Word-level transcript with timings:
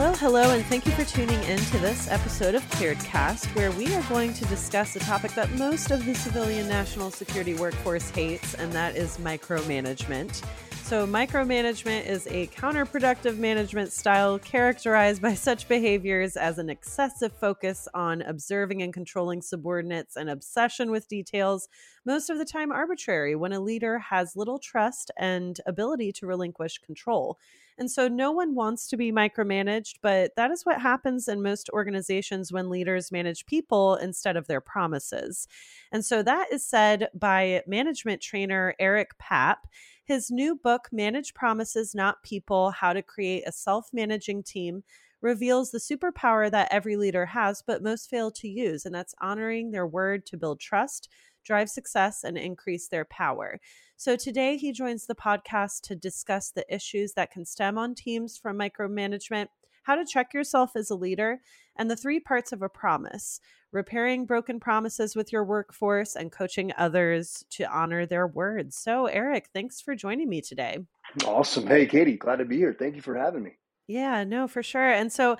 Hello, 0.00 0.14
hello, 0.14 0.50
and 0.52 0.64
thank 0.64 0.86
you 0.86 0.92
for 0.92 1.04
tuning 1.04 1.42
in 1.42 1.58
to 1.58 1.78
this 1.78 2.10
episode 2.10 2.54
of 2.54 2.62
Clearedcast, 2.70 3.54
where 3.54 3.70
we 3.72 3.94
are 3.94 4.02
going 4.04 4.32
to 4.32 4.46
discuss 4.46 4.96
a 4.96 4.98
topic 4.98 5.34
that 5.34 5.52
most 5.58 5.90
of 5.90 6.06
the 6.06 6.14
civilian 6.14 6.66
national 6.66 7.10
security 7.10 7.52
workforce 7.52 8.08
hates, 8.08 8.54
and 8.54 8.72
that 8.72 8.96
is 8.96 9.18
micromanagement. 9.18 10.42
So, 10.84 11.06
micromanagement 11.06 12.06
is 12.06 12.26
a 12.28 12.46
counterproductive 12.46 13.36
management 13.36 13.92
style 13.92 14.38
characterized 14.38 15.20
by 15.20 15.34
such 15.34 15.68
behaviors 15.68 16.34
as 16.34 16.58
an 16.58 16.70
excessive 16.70 17.34
focus 17.34 17.86
on 17.92 18.22
observing 18.22 18.80
and 18.80 18.94
controlling 18.94 19.42
subordinates 19.42 20.16
and 20.16 20.30
obsession 20.30 20.90
with 20.90 21.08
details, 21.08 21.68
most 22.06 22.30
of 22.30 22.38
the 22.38 22.46
time 22.46 22.72
arbitrary, 22.72 23.36
when 23.36 23.52
a 23.52 23.60
leader 23.60 23.98
has 23.98 24.34
little 24.34 24.58
trust 24.58 25.10
and 25.18 25.60
ability 25.66 26.10
to 26.12 26.26
relinquish 26.26 26.78
control. 26.78 27.38
And 27.80 27.90
so 27.90 28.08
no 28.08 28.30
one 28.30 28.54
wants 28.54 28.88
to 28.88 28.98
be 28.98 29.10
micromanaged, 29.10 29.96
but 30.02 30.36
that 30.36 30.50
is 30.50 30.66
what 30.66 30.82
happens 30.82 31.28
in 31.28 31.42
most 31.42 31.70
organizations 31.70 32.52
when 32.52 32.68
leaders 32.68 33.10
manage 33.10 33.46
people 33.46 33.94
instead 33.96 34.36
of 34.36 34.46
their 34.46 34.60
promises. 34.60 35.48
And 35.90 36.04
so 36.04 36.22
that 36.22 36.52
is 36.52 36.62
said 36.62 37.08
by 37.14 37.62
management 37.66 38.20
trainer 38.20 38.74
Eric 38.78 39.12
Papp. 39.18 39.56
His 40.04 40.30
new 40.30 40.56
book, 40.56 40.88
Manage 40.92 41.32
Promises, 41.32 41.94
Not 41.94 42.22
People 42.22 42.70
How 42.70 42.92
to 42.92 43.00
Create 43.00 43.44
a 43.46 43.52
Self 43.52 43.88
Managing 43.94 44.42
Team, 44.42 44.82
reveals 45.22 45.70
the 45.70 45.78
superpower 45.78 46.50
that 46.50 46.68
every 46.70 46.96
leader 46.96 47.26
has, 47.26 47.62
but 47.66 47.82
most 47.82 48.10
fail 48.10 48.30
to 48.32 48.48
use, 48.48 48.84
and 48.84 48.94
that's 48.94 49.14
honoring 49.20 49.70
their 49.70 49.86
word 49.86 50.26
to 50.26 50.36
build 50.36 50.60
trust, 50.60 51.08
drive 51.44 51.68
success, 51.68 52.24
and 52.24 52.36
increase 52.36 52.88
their 52.88 53.04
power. 53.04 53.58
So 53.96 54.16
today 54.16 54.56
he 54.56 54.72
joins 54.72 55.06
the 55.06 55.14
podcast 55.14 55.82
to 55.82 55.96
discuss 55.96 56.50
the 56.50 56.64
issues 56.72 57.12
that 57.14 57.30
can 57.30 57.44
stem 57.44 57.76
on 57.76 57.94
teams 57.94 58.38
from 58.38 58.58
micromanagement, 58.58 59.48
how 59.82 59.94
to 59.94 60.04
check 60.04 60.32
yourself 60.32 60.72
as 60.74 60.90
a 60.90 60.94
leader, 60.94 61.40
and 61.76 61.90
the 61.90 61.96
three 61.96 62.20
parts 62.20 62.52
of 62.52 62.62
a 62.62 62.68
promise 62.68 63.40
repairing 63.72 64.26
broken 64.26 64.58
promises 64.58 65.14
with 65.14 65.32
your 65.32 65.44
workforce 65.44 66.16
and 66.16 66.32
coaching 66.32 66.72
others 66.76 67.44
to 67.50 67.64
honor 67.70 68.04
their 68.04 68.26
words. 68.26 68.76
So, 68.76 69.06
Eric, 69.06 69.48
thanks 69.54 69.80
for 69.80 69.94
joining 69.94 70.28
me 70.28 70.40
today. 70.40 70.78
Awesome. 71.24 71.66
Hey, 71.66 71.86
Katie, 71.86 72.16
glad 72.16 72.36
to 72.36 72.44
be 72.44 72.56
here. 72.56 72.74
Thank 72.76 72.96
you 72.96 73.02
for 73.02 73.14
having 73.14 73.42
me. 73.42 73.59
Yeah, 73.90 74.22
no, 74.22 74.46
for 74.46 74.62
sure. 74.62 74.88
And 74.88 75.12
so 75.12 75.36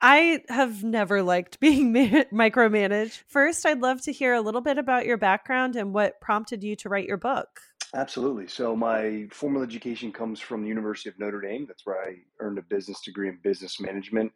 I 0.00 0.42
have 0.48 0.84
never 0.84 1.22
liked 1.22 1.58
being 1.60 1.92
ma- 1.92 2.24
micromanaged. 2.32 3.22
First, 3.26 3.66
I'd 3.66 3.80
love 3.80 4.00
to 4.02 4.12
hear 4.12 4.34
a 4.34 4.40
little 4.40 4.60
bit 4.60 4.78
about 4.78 5.04
your 5.04 5.16
background 5.16 5.74
and 5.74 5.92
what 5.92 6.20
prompted 6.20 6.62
you 6.62 6.76
to 6.76 6.88
write 6.88 7.08
your 7.08 7.16
book. 7.16 7.60
Absolutely. 7.94 8.46
So 8.46 8.76
my 8.76 9.26
formal 9.32 9.62
education 9.62 10.12
comes 10.12 10.40
from 10.40 10.62
the 10.62 10.68
University 10.68 11.08
of 11.08 11.18
Notre 11.18 11.40
Dame. 11.40 11.64
That's 11.66 11.84
where 11.86 12.00
I 12.00 12.16
earned 12.38 12.58
a 12.58 12.62
business 12.62 13.00
degree 13.00 13.28
in 13.28 13.38
business 13.42 13.80
management. 13.80 14.32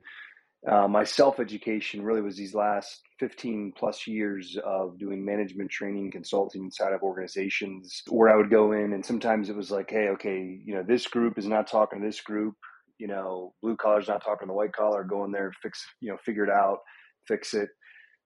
Uh, 0.67 0.89
my 0.89 1.05
self 1.05 1.39
education 1.39 2.03
really 2.03 2.23
was 2.23 2.37
these 2.37 2.55
last 2.55 3.03
15 3.19 3.73
plus 3.77 4.07
years 4.07 4.57
of 4.65 4.99
doing 4.99 5.25
management 5.25 5.71
training, 5.71 6.11
consulting 6.11 6.65
inside 6.65 6.93
of 6.93 7.03
organizations 7.03 8.03
where 8.09 8.29
I 8.29 8.37
would 8.37 8.51
go 8.51 8.73
in 8.73 8.93
and 8.93 9.05
sometimes 9.05 9.51
it 9.51 9.57
was 9.57 9.71
like, 9.71 9.91
hey, 9.91 10.09
okay, 10.11 10.61
you 10.65 10.75
know, 10.75 10.83
this 10.83 11.07
group 11.07 11.37
is 11.37 11.47
not 11.47 11.67
talking 11.67 12.01
to 12.01 12.07
this 12.07 12.21
group. 12.21 12.55
You 13.03 13.09
know, 13.09 13.53
blue 13.63 13.77
collar's 13.77 14.07
not 14.07 14.23
talking 14.23 14.47
to 14.47 14.53
the 14.53 14.57
white 14.57 14.73
collar, 14.73 15.03
go 15.03 15.25
in 15.25 15.33
there, 15.33 15.51
fix, 15.61 15.85
you 16.01 16.09
know, 16.09 16.17
figure 16.25 16.45
it 16.45 16.51
out, 16.51 16.79
fix 17.27 17.53
it. 17.53 17.69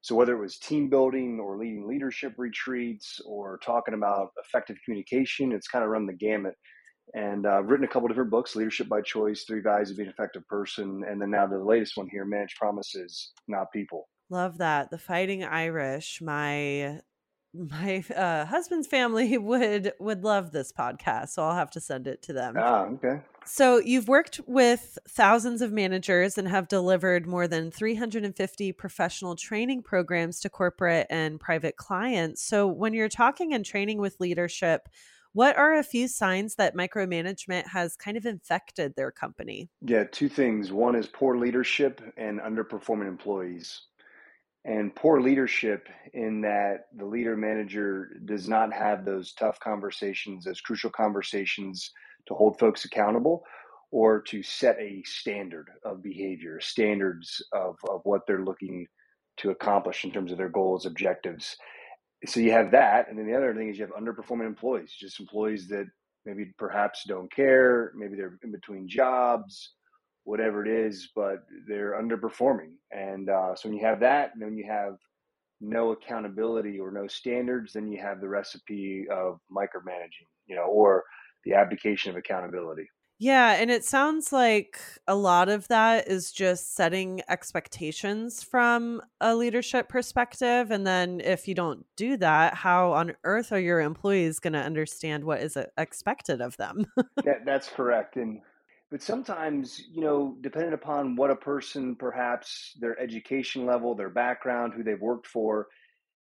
So 0.02 0.14
whether 0.14 0.36
it 0.36 0.40
was 0.42 0.58
team 0.58 0.90
building 0.90 1.40
or 1.40 1.56
leading 1.56 1.88
leadership 1.88 2.34
retreats 2.36 3.18
or 3.24 3.58
talking 3.64 3.94
about 3.94 4.32
effective 4.44 4.76
communication, 4.84 5.50
it's 5.50 5.66
kind 5.66 5.82
of 5.82 5.90
run 5.90 6.04
the 6.04 6.12
gamut. 6.12 6.56
And 7.14 7.46
uh, 7.46 7.54
I've 7.58 7.70
written 7.70 7.86
a 7.86 7.88
couple 7.88 8.06
different 8.08 8.30
books: 8.30 8.54
Leadership 8.54 8.86
by 8.86 9.00
Choice, 9.00 9.44
Three 9.44 9.62
Guides 9.62 9.88
to 9.90 9.96
Be 9.96 10.02
an 10.02 10.10
Effective 10.10 10.46
Person, 10.46 11.04
and 11.08 11.22
then 11.22 11.30
now 11.30 11.46
the 11.46 11.58
latest 11.58 11.96
one 11.96 12.08
here, 12.12 12.26
Manage 12.26 12.54
Promises, 12.56 13.32
Not 13.48 13.72
People. 13.72 14.10
Love 14.28 14.58
that. 14.58 14.90
The 14.90 14.98
Fighting 14.98 15.42
Irish. 15.42 16.20
My 16.20 17.00
my 17.54 18.04
uh, 18.14 18.44
husband's 18.44 18.88
family 18.88 19.38
would 19.50 19.94
would 19.98 20.22
love 20.22 20.52
this 20.52 20.70
podcast, 20.70 21.30
so 21.30 21.44
I'll 21.44 21.54
have 21.54 21.70
to 21.70 21.80
send 21.80 22.06
it 22.06 22.20
to 22.24 22.34
them. 22.34 22.56
Ah, 22.58 22.84
okay. 22.94 23.22
So 23.46 23.78
you've 23.78 24.08
worked 24.08 24.40
with 24.46 24.98
thousands 25.08 25.62
of 25.62 25.72
managers 25.72 26.36
and 26.36 26.48
have 26.48 26.68
delivered 26.68 27.26
more 27.26 27.46
than 27.46 27.70
350 27.70 28.72
professional 28.72 29.36
training 29.36 29.82
programs 29.82 30.40
to 30.40 30.50
corporate 30.50 31.06
and 31.10 31.38
private 31.38 31.76
clients. 31.76 32.42
So 32.42 32.66
when 32.66 32.92
you're 32.92 33.08
talking 33.08 33.54
and 33.54 33.64
training 33.64 33.98
with 33.98 34.20
leadership, 34.20 34.88
what 35.32 35.56
are 35.56 35.74
a 35.74 35.82
few 35.82 36.08
signs 36.08 36.54
that 36.56 36.74
micromanagement 36.74 37.68
has 37.68 37.94
kind 37.94 38.16
of 38.16 38.26
infected 38.26 38.94
their 38.96 39.10
company? 39.10 39.68
Yeah, 39.82 40.04
two 40.10 40.28
things. 40.28 40.72
One 40.72 40.96
is 40.96 41.06
poor 41.06 41.36
leadership 41.36 42.00
and 42.16 42.40
underperforming 42.40 43.06
employees 43.06 43.82
and 44.66 44.94
poor 44.94 45.20
leadership 45.20 45.88
in 46.12 46.40
that 46.40 46.86
the 46.96 47.06
leader 47.06 47.36
manager 47.36 48.16
does 48.24 48.48
not 48.48 48.72
have 48.72 49.04
those 49.04 49.32
tough 49.32 49.60
conversations, 49.60 50.44
those 50.44 50.60
crucial 50.60 50.90
conversations 50.90 51.92
to 52.28 52.34
hold 52.34 52.58
folks 52.58 52.84
accountable 52.84 53.44
or 53.90 54.20
to 54.20 54.42
set 54.42 54.76
a 54.80 55.02
standard 55.04 55.68
of 55.84 56.02
behavior, 56.02 56.60
standards 56.60 57.42
of, 57.52 57.76
of 57.88 58.00
what 58.04 58.22
they're 58.26 58.44
looking 58.44 58.86
to 59.38 59.50
accomplish 59.50 60.04
in 60.04 60.10
terms 60.10 60.32
of 60.32 60.38
their 60.38 60.48
goals, 60.48 60.86
objectives. 60.86 61.56
So 62.26 62.40
you 62.40 62.52
have 62.52 62.72
that. 62.72 63.08
And 63.08 63.18
then 63.18 63.26
the 63.26 63.36
other 63.36 63.54
thing 63.54 63.68
is 63.68 63.78
you 63.78 63.86
have 63.86 63.94
underperforming 63.94 64.46
employees, 64.46 64.92
just 64.98 65.20
employees 65.20 65.68
that 65.68 65.86
maybe 66.24 66.52
perhaps 66.58 67.04
don't 67.06 67.32
care, 67.32 67.92
maybe 67.94 68.16
they're 68.16 68.38
in 68.42 68.50
between 68.50 68.88
jobs, 68.88 69.72
whatever 70.24 70.66
it 70.66 70.86
is, 70.86 71.10
but 71.14 71.44
they're 71.68 72.00
underperforming. 72.02 72.72
And 72.90 73.30
uh, 73.30 73.54
so 73.54 73.68
when 73.68 73.78
you 73.78 73.84
have 73.84 74.00
that, 74.00 74.32
and 74.34 74.42
then 74.42 74.56
you 74.56 74.66
have 74.68 74.96
no 75.60 75.92
accountability 75.92 76.80
or 76.80 76.90
no 76.90 77.06
standards, 77.06 77.72
then 77.72 77.86
you 77.86 78.00
have 78.00 78.20
the 78.20 78.28
recipe 78.28 79.06
of 79.10 79.38
micromanaging, 79.50 80.26
you 80.46 80.56
know, 80.56 80.64
or 80.64 81.04
the 81.46 81.54
abdication 81.54 82.10
of 82.10 82.16
accountability. 82.16 82.90
Yeah, 83.18 83.52
and 83.54 83.70
it 83.70 83.82
sounds 83.82 84.30
like 84.30 84.78
a 85.06 85.14
lot 85.14 85.48
of 85.48 85.68
that 85.68 86.06
is 86.06 86.30
just 86.30 86.74
setting 86.74 87.22
expectations 87.30 88.42
from 88.42 89.00
a 89.22 89.34
leadership 89.34 89.88
perspective. 89.88 90.70
And 90.70 90.86
then 90.86 91.20
if 91.20 91.48
you 91.48 91.54
don't 91.54 91.86
do 91.96 92.18
that, 92.18 92.52
how 92.52 92.92
on 92.92 93.14
earth 93.24 93.52
are 93.52 93.58
your 93.58 93.80
employees 93.80 94.38
going 94.38 94.52
to 94.52 94.58
understand 94.58 95.24
what 95.24 95.40
is 95.40 95.56
expected 95.78 96.42
of 96.42 96.58
them? 96.58 96.84
that, 97.24 97.46
that's 97.46 97.70
correct. 97.70 98.16
And 98.16 98.42
but 98.90 99.02
sometimes 99.02 99.82
you 99.90 100.00
know 100.00 100.36
depending 100.42 100.72
upon 100.72 101.16
what 101.16 101.30
a 101.30 101.36
person 101.36 101.96
perhaps 101.96 102.76
their 102.80 102.98
education 103.00 103.66
level 103.66 103.96
their 103.96 104.10
background 104.10 104.72
who 104.74 104.84
they've 104.84 105.00
worked 105.00 105.26
for 105.26 105.66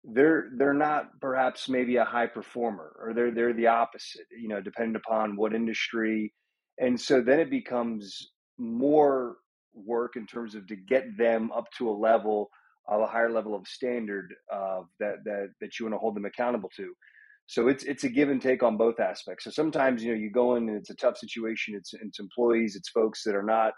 they're 0.04 0.50
they're 0.56 0.72
not 0.72 1.20
perhaps 1.20 1.68
maybe 1.68 1.96
a 1.96 2.04
high 2.04 2.26
performer 2.26 2.96
or 3.00 3.12
they're 3.12 3.30
they're 3.30 3.52
the 3.52 3.66
opposite 3.66 4.26
you 4.30 4.48
know 4.48 4.60
depending 4.60 4.96
upon 4.96 5.36
what 5.36 5.54
industry 5.54 6.32
and 6.78 6.98
so 7.00 7.20
then 7.20 7.38
it 7.38 7.50
becomes 7.50 8.30
more 8.58 9.36
work 9.74 10.16
in 10.16 10.26
terms 10.26 10.54
of 10.54 10.66
to 10.66 10.76
get 10.76 11.04
them 11.18 11.50
up 11.52 11.66
to 11.76 11.88
a 11.88 11.92
level 11.92 12.50
of 12.88 13.02
a 13.02 13.06
higher 13.06 13.30
level 13.30 13.54
of 13.54 13.66
standard 13.68 14.34
uh, 14.52 14.80
that 14.98 15.16
that 15.24 15.48
that 15.60 15.78
you 15.78 15.84
want 15.84 15.94
to 15.94 15.98
hold 15.98 16.16
them 16.16 16.24
accountable 16.24 16.70
to 16.74 16.92
so 17.50 17.66
it's 17.66 17.82
it's 17.82 18.04
a 18.04 18.08
give 18.08 18.30
and 18.30 18.40
take 18.40 18.62
on 18.62 18.76
both 18.76 19.00
aspects. 19.00 19.42
So 19.44 19.50
sometimes 19.50 20.04
you 20.04 20.12
know 20.12 20.18
you 20.18 20.30
go 20.30 20.54
in 20.54 20.68
and 20.68 20.78
it's 20.78 20.90
a 20.90 20.94
tough 20.94 21.18
situation. 21.18 21.74
It's 21.74 21.92
it's 21.94 22.20
employees, 22.20 22.76
it's 22.76 22.90
folks 22.90 23.24
that 23.24 23.34
are 23.34 23.42
not 23.42 23.72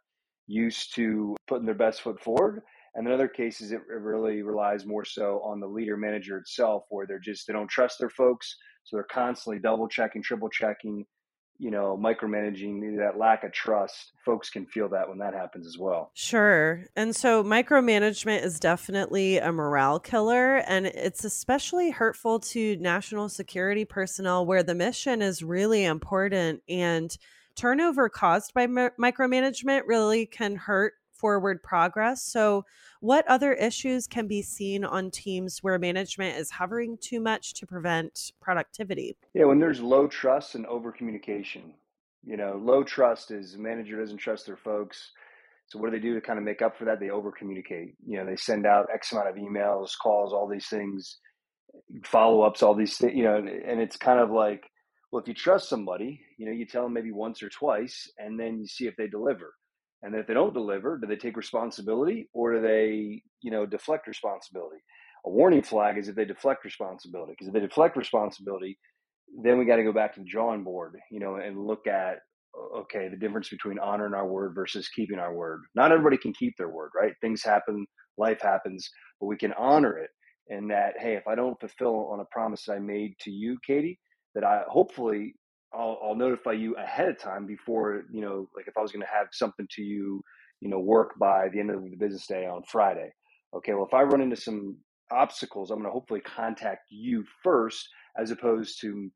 used 0.46 0.94
to 0.96 1.34
putting 1.48 1.64
their 1.64 1.74
best 1.74 2.02
foot 2.02 2.20
forward. 2.20 2.60
And 2.94 3.06
in 3.06 3.12
other 3.12 3.28
cases, 3.28 3.72
it, 3.72 3.80
really 3.88 4.42
relies 4.42 4.84
more 4.84 5.04
so 5.04 5.40
on 5.44 5.60
the 5.60 5.66
leader 5.66 5.96
manager 5.96 6.36
itself, 6.36 6.84
where 6.90 7.06
they're 7.06 7.18
just 7.18 7.46
they 7.46 7.52
don't 7.52 7.70
trust 7.70 7.98
their 7.98 8.10
folks, 8.10 8.56
so 8.84 8.96
they're 8.96 9.04
constantly 9.04 9.60
double 9.60 9.88
checking, 9.88 10.22
triple 10.22 10.50
checking, 10.50 11.06
you 11.58 11.70
know, 11.70 11.96
micromanaging, 11.96 12.98
that 12.98 13.16
lack 13.16 13.44
of 13.44 13.52
trust, 13.52 14.12
folks 14.24 14.50
can 14.50 14.66
feel 14.66 14.88
that 14.88 15.08
when 15.08 15.18
that 15.18 15.32
happens 15.32 15.64
as 15.64 15.78
well. 15.78 16.10
Sure. 16.14 16.84
And 16.96 17.14
so 17.14 17.44
micromanagement 17.44 18.42
is 18.42 18.58
definitely 18.58 19.38
a 19.38 19.52
morale 19.52 20.00
killer. 20.00 20.56
And 20.56 20.86
it's 20.86 21.24
especially 21.24 21.90
hurtful 21.90 22.40
to 22.40 22.76
national 22.78 23.28
security 23.28 23.84
personnel 23.84 24.44
where 24.44 24.64
the 24.64 24.74
mission 24.74 25.22
is 25.22 25.42
really 25.42 25.84
important. 25.84 26.62
And 26.68 27.16
turnover 27.54 28.08
caused 28.08 28.52
by 28.54 28.66
micromanagement 28.66 29.82
really 29.86 30.26
can 30.26 30.56
hurt 30.56 30.94
forward 31.22 31.62
progress. 31.62 32.20
So, 32.20 32.66
what 33.00 33.26
other 33.28 33.52
issues 33.52 34.08
can 34.08 34.26
be 34.26 34.42
seen 34.42 34.84
on 34.84 35.10
teams 35.10 35.62
where 35.62 35.78
management 35.78 36.36
is 36.36 36.50
hovering 36.50 36.98
too 37.00 37.20
much 37.20 37.54
to 37.54 37.66
prevent 37.66 38.32
productivity? 38.40 39.16
Yeah, 39.32 39.44
when 39.44 39.60
there's 39.60 39.80
low 39.80 40.08
trust 40.08 40.56
and 40.56 40.66
over 40.66 40.90
communication. 40.90 41.74
You 42.24 42.36
know, 42.36 42.60
low 42.62 42.82
trust 42.84 43.30
is 43.30 43.56
manager 43.56 43.98
doesn't 43.98 44.18
trust 44.18 44.46
their 44.46 44.56
folks. 44.56 45.12
So 45.66 45.78
what 45.78 45.90
do 45.90 45.96
they 45.96 46.02
do 46.02 46.14
to 46.14 46.20
kind 46.20 46.38
of 46.38 46.44
make 46.44 46.60
up 46.60 46.76
for 46.76 46.84
that? 46.84 47.00
They 47.00 47.10
over 47.10 47.32
communicate. 47.32 47.94
You 48.06 48.18
know, 48.18 48.26
they 48.26 48.36
send 48.36 48.66
out 48.66 48.88
X 48.92 49.12
amount 49.12 49.28
of 49.28 49.36
emails, 49.36 49.90
calls, 50.00 50.32
all 50.32 50.48
these 50.48 50.66
things, 50.66 51.18
follow 52.04 52.42
ups, 52.42 52.62
all 52.62 52.74
these 52.74 52.96
things. 52.98 53.14
You 53.14 53.24
know, 53.24 53.36
and 53.36 53.80
it's 53.80 53.96
kind 53.96 54.20
of 54.20 54.30
like, 54.30 54.64
well, 55.10 55.22
if 55.22 55.28
you 55.28 55.34
trust 55.34 55.68
somebody, 55.68 56.20
you 56.38 56.46
know, 56.46 56.52
you 56.52 56.66
tell 56.66 56.84
them 56.84 56.92
maybe 56.92 57.12
once 57.12 57.42
or 57.42 57.48
twice, 57.48 58.10
and 58.18 58.38
then 58.38 58.58
you 58.60 58.66
see 58.66 58.86
if 58.86 58.96
they 58.96 59.06
deliver. 59.06 59.54
And 60.02 60.14
if 60.14 60.26
they 60.26 60.34
don't 60.34 60.54
deliver, 60.54 60.98
do 60.98 61.06
they 61.06 61.16
take 61.16 61.36
responsibility 61.36 62.28
or 62.32 62.54
do 62.54 62.62
they, 62.62 63.22
you 63.42 63.50
know, 63.50 63.66
deflect 63.66 64.06
responsibility? 64.08 64.78
A 65.26 65.30
warning 65.30 65.62
flag 65.62 65.98
is 65.98 66.08
if 66.08 66.16
they 66.16 66.24
deflect 66.24 66.64
responsibility, 66.64 67.32
because 67.32 67.48
if 67.48 67.54
they 67.54 67.60
deflect 67.60 67.96
responsibility, 67.96 68.78
then 69.42 69.58
we 69.58 69.64
got 69.64 69.76
to 69.76 69.84
go 69.84 69.92
back 69.92 70.14
to 70.14 70.20
the 70.20 70.26
drawing 70.26 70.64
board, 70.64 70.96
you 71.10 71.20
know, 71.20 71.36
and 71.36 71.66
look 71.66 71.86
at 71.86 72.18
okay, 72.76 73.08
the 73.08 73.16
difference 73.16 73.48
between 73.48 73.78
honoring 73.78 74.14
our 74.14 74.26
word 74.26 74.54
versus 74.54 74.88
keeping 74.88 75.18
our 75.18 75.34
word. 75.34 75.62
Not 75.74 75.92
everybody 75.92 76.16
can 76.16 76.32
keep 76.32 76.54
their 76.56 76.68
word, 76.68 76.90
right? 76.96 77.12
Things 77.20 77.42
happen, 77.42 77.86
life 78.18 78.40
happens, 78.40 78.88
but 79.20 79.26
we 79.26 79.36
can 79.36 79.52
honor 79.54 79.98
it. 79.98 80.10
And 80.48 80.70
that, 80.70 80.94
hey, 80.98 81.14
if 81.14 81.26
I 81.26 81.34
don't 81.34 81.58
fulfill 81.60 82.08
on 82.12 82.20
a 82.20 82.26
promise 82.30 82.68
I 82.68 82.78
made 82.78 83.14
to 83.20 83.30
you, 83.30 83.58
Katie, 83.66 83.98
that 84.34 84.44
I 84.44 84.62
hopefully 84.68 85.34
I'll, 85.74 85.98
I'll 86.02 86.14
notify 86.14 86.52
you 86.52 86.76
ahead 86.76 87.08
of 87.08 87.18
time 87.18 87.46
before, 87.46 88.04
you 88.12 88.20
know, 88.20 88.48
like 88.54 88.68
if 88.68 88.76
I 88.76 88.82
was 88.82 88.92
going 88.92 89.04
to 89.04 89.12
have 89.12 89.28
something 89.32 89.66
to 89.72 89.82
you, 89.82 90.22
you 90.60 90.68
know, 90.68 90.78
work 90.78 91.18
by 91.18 91.48
the 91.52 91.60
end 91.60 91.70
of 91.70 91.82
the 91.82 91.96
business 91.96 92.26
day 92.26 92.46
on 92.46 92.62
Friday. 92.64 93.12
Okay, 93.54 93.74
well, 93.74 93.86
if 93.86 93.94
I 93.94 94.02
run 94.02 94.20
into 94.20 94.36
some 94.36 94.76
obstacles, 95.10 95.70
I'm 95.70 95.78
going 95.78 95.88
to 95.88 95.92
hopefully 95.92 96.20
contact 96.20 96.82
you 96.90 97.24
first 97.42 97.88
as 98.18 98.30
opposed 98.30 98.80
to 98.80 99.10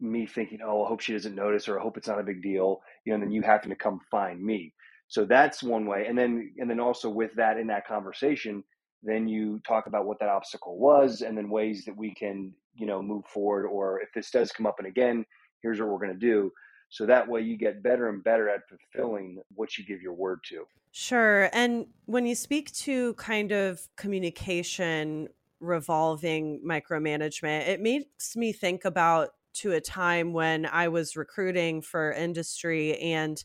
me 0.00 0.26
thinking, 0.26 0.58
oh, 0.64 0.84
I 0.84 0.88
hope 0.88 1.00
she 1.00 1.12
doesn't 1.12 1.34
notice 1.34 1.68
or 1.68 1.78
I 1.78 1.82
hope 1.82 1.96
it's 1.96 2.08
not 2.08 2.20
a 2.20 2.24
big 2.24 2.42
deal, 2.42 2.80
you 3.04 3.10
know, 3.10 3.14
and 3.14 3.24
then 3.24 3.32
you 3.32 3.42
having 3.42 3.70
to 3.70 3.76
come 3.76 4.00
find 4.10 4.42
me. 4.42 4.72
So 5.08 5.24
that's 5.24 5.62
one 5.62 5.86
way. 5.86 6.06
And 6.08 6.18
then 6.18 6.52
and 6.58 6.68
then 6.68 6.80
also 6.80 7.08
with 7.08 7.30
that 7.36 7.58
in 7.58 7.66
that 7.68 7.86
conversation, 7.86 8.64
then 9.02 9.28
you 9.28 9.60
talk 9.66 9.86
about 9.86 10.06
what 10.06 10.18
that 10.20 10.28
obstacle 10.28 10.78
was 10.78 11.20
and 11.20 11.36
then 11.36 11.50
ways 11.50 11.84
that 11.84 11.96
we 11.96 12.14
can, 12.14 12.52
you 12.74 12.86
know, 12.86 13.02
move 13.02 13.24
forward 13.26 13.66
or 13.66 14.00
if 14.00 14.08
this 14.14 14.30
does 14.30 14.50
come 14.50 14.66
up 14.66 14.76
and 14.78 14.88
again, 14.88 15.24
here's 15.64 15.80
what 15.80 15.88
we're 15.88 15.98
going 15.98 16.12
to 16.12 16.14
do. 16.14 16.52
So 16.90 17.06
that 17.06 17.26
way 17.26 17.40
you 17.40 17.56
get 17.56 17.82
better 17.82 18.08
and 18.08 18.22
better 18.22 18.48
at 18.48 18.60
fulfilling 18.68 19.42
what 19.54 19.76
you 19.76 19.84
give 19.84 20.00
your 20.00 20.12
word 20.12 20.40
to. 20.50 20.64
Sure. 20.92 21.48
And 21.52 21.86
when 22.04 22.26
you 22.26 22.36
speak 22.36 22.70
to 22.72 23.14
kind 23.14 23.50
of 23.50 23.80
communication 23.96 25.28
revolving 25.58 26.60
micromanagement, 26.64 27.66
it 27.66 27.80
makes 27.80 28.36
me 28.36 28.52
think 28.52 28.84
about 28.84 29.30
to 29.54 29.72
a 29.72 29.80
time 29.80 30.32
when 30.32 30.66
I 30.66 30.88
was 30.88 31.16
recruiting 31.16 31.80
for 31.80 32.12
industry 32.12 32.96
and 32.98 33.42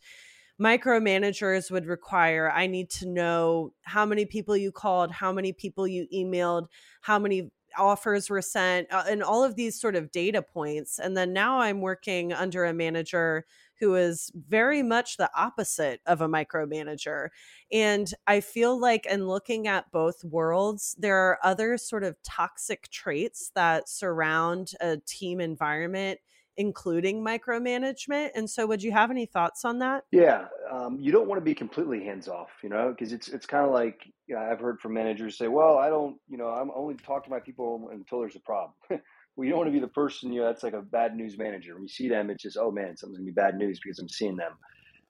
micromanagers 0.62 1.72
would 1.72 1.86
require 1.86 2.52
I 2.52 2.68
need 2.68 2.90
to 2.92 3.08
know 3.08 3.74
how 3.84 4.06
many 4.06 4.26
people 4.26 4.58
you 4.58 4.72
called, 4.72 5.12
how 5.12 5.32
many 5.32 5.54
people 5.54 5.88
you 5.88 6.08
emailed, 6.14 6.68
how 7.02 7.18
many 7.18 7.50
offers 7.78 8.30
were 8.30 8.42
sent, 8.42 8.92
uh, 8.92 9.04
and 9.08 9.24
all 9.24 9.44
of 9.44 9.56
these 9.56 9.80
sort 9.80 9.96
of 9.96 10.12
data 10.12 10.42
points. 10.42 11.00
And 11.00 11.16
then 11.16 11.34
now 11.34 11.60
I'm 11.60 11.82
working 11.82 12.34
under 12.34 12.66
a 12.66 12.74
manager 12.74 13.46
who 13.80 13.96
is 13.96 14.32
very 14.36 14.84
much 14.84 15.16
the 15.16 15.32
opposite 15.36 16.02
of 16.06 16.20
a 16.20 16.28
micromanager. 16.28 17.30
And 17.72 18.14
I 18.28 18.42
feel 18.42 18.78
like, 18.78 19.06
in 19.06 19.28
looking 19.28 19.68
at 19.68 19.92
both 19.92 20.24
worlds, 20.24 20.96
there 21.00 21.18
are 21.18 21.40
other 21.44 21.78
sort 21.78 22.04
of 22.04 22.22
toxic 22.24 22.90
traits 22.90 23.52
that 23.56 23.88
surround 23.88 24.72
a 24.82 24.98
team 24.98 25.40
environment 25.40 26.20
including 26.60 27.24
micromanagement. 27.24 28.32
And 28.36 28.48
so, 28.48 28.68
would 28.68 28.84
you 28.84 28.92
have 28.92 29.10
any 29.10 29.26
thoughts 29.26 29.66
on 29.66 29.80
that? 29.80 30.04
Yeah, 30.12 30.46
um, 30.70 31.00
you 31.00 31.12
don't 31.12 31.28
want 31.28 31.40
to 31.40 31.46
be 31.46 31.56
completely 31.56 32.04
hands 32.04 32.28
off, 32.28 32.50
you 32.62 32.70
know, 32.70 32.90
because 32.90 33.14
it's 33.14 33.30
it's 33.30 33.48
kind 33.48 33.66
of 33.66 33.72
like 33.72 34.02
you 34.28 34.36
know, 34.36 34.42
I've 34.42 34.60
heard 34.60 34.80
from 34.80 34.94
managers 34.94 35.38
say, 35.38 35.48
"Well, 35.48 35.78
I 35.78 35.90
don't, 35.90 36.18
you 36.28 36.38
know, 36.38 36.50
I'm 36.50 36.70
only 36.76 36.96
talk 36.96 37.24
to 37.24 37.30
my 37.32 37.40
people 37.40 37.90
until 37.92 38.20
there's 38.20 38.36
a 38.36 38.42
problem." 38.42 38.74
well, 38.90 39.00
you 39.46 39.50
don't 39.50 39.60
want 39.60 39.70
to 39.70 39.74
be 39.74 39.80
the 39.80 39.88
person, 39.88 40.34
you 40.34 40.42
know, 40.42 40.48
that's 40.48 40.64
like 40.64 40.74
a 40.74 40.82
bad 40.82 41.16
news 41.16 41.38
manager. 41.38 41.74
When 41.74 41.84
you 41.84 41.90
see 41.90 42.10
them, 42.10 42.30
it's 42.30 42.44
just, 42.44 42.58
oh 42.60 42.72
man, 42.72 42.98
something's 42.98 43.20
gonna 43.20 43.26
be 43.26 43.32
bad 43.32 43.56
news 43.56 43.80
because 43.82 43.98
I'm 43.98 44.10
seeing 44.10 44.36
them. 44.36 44.52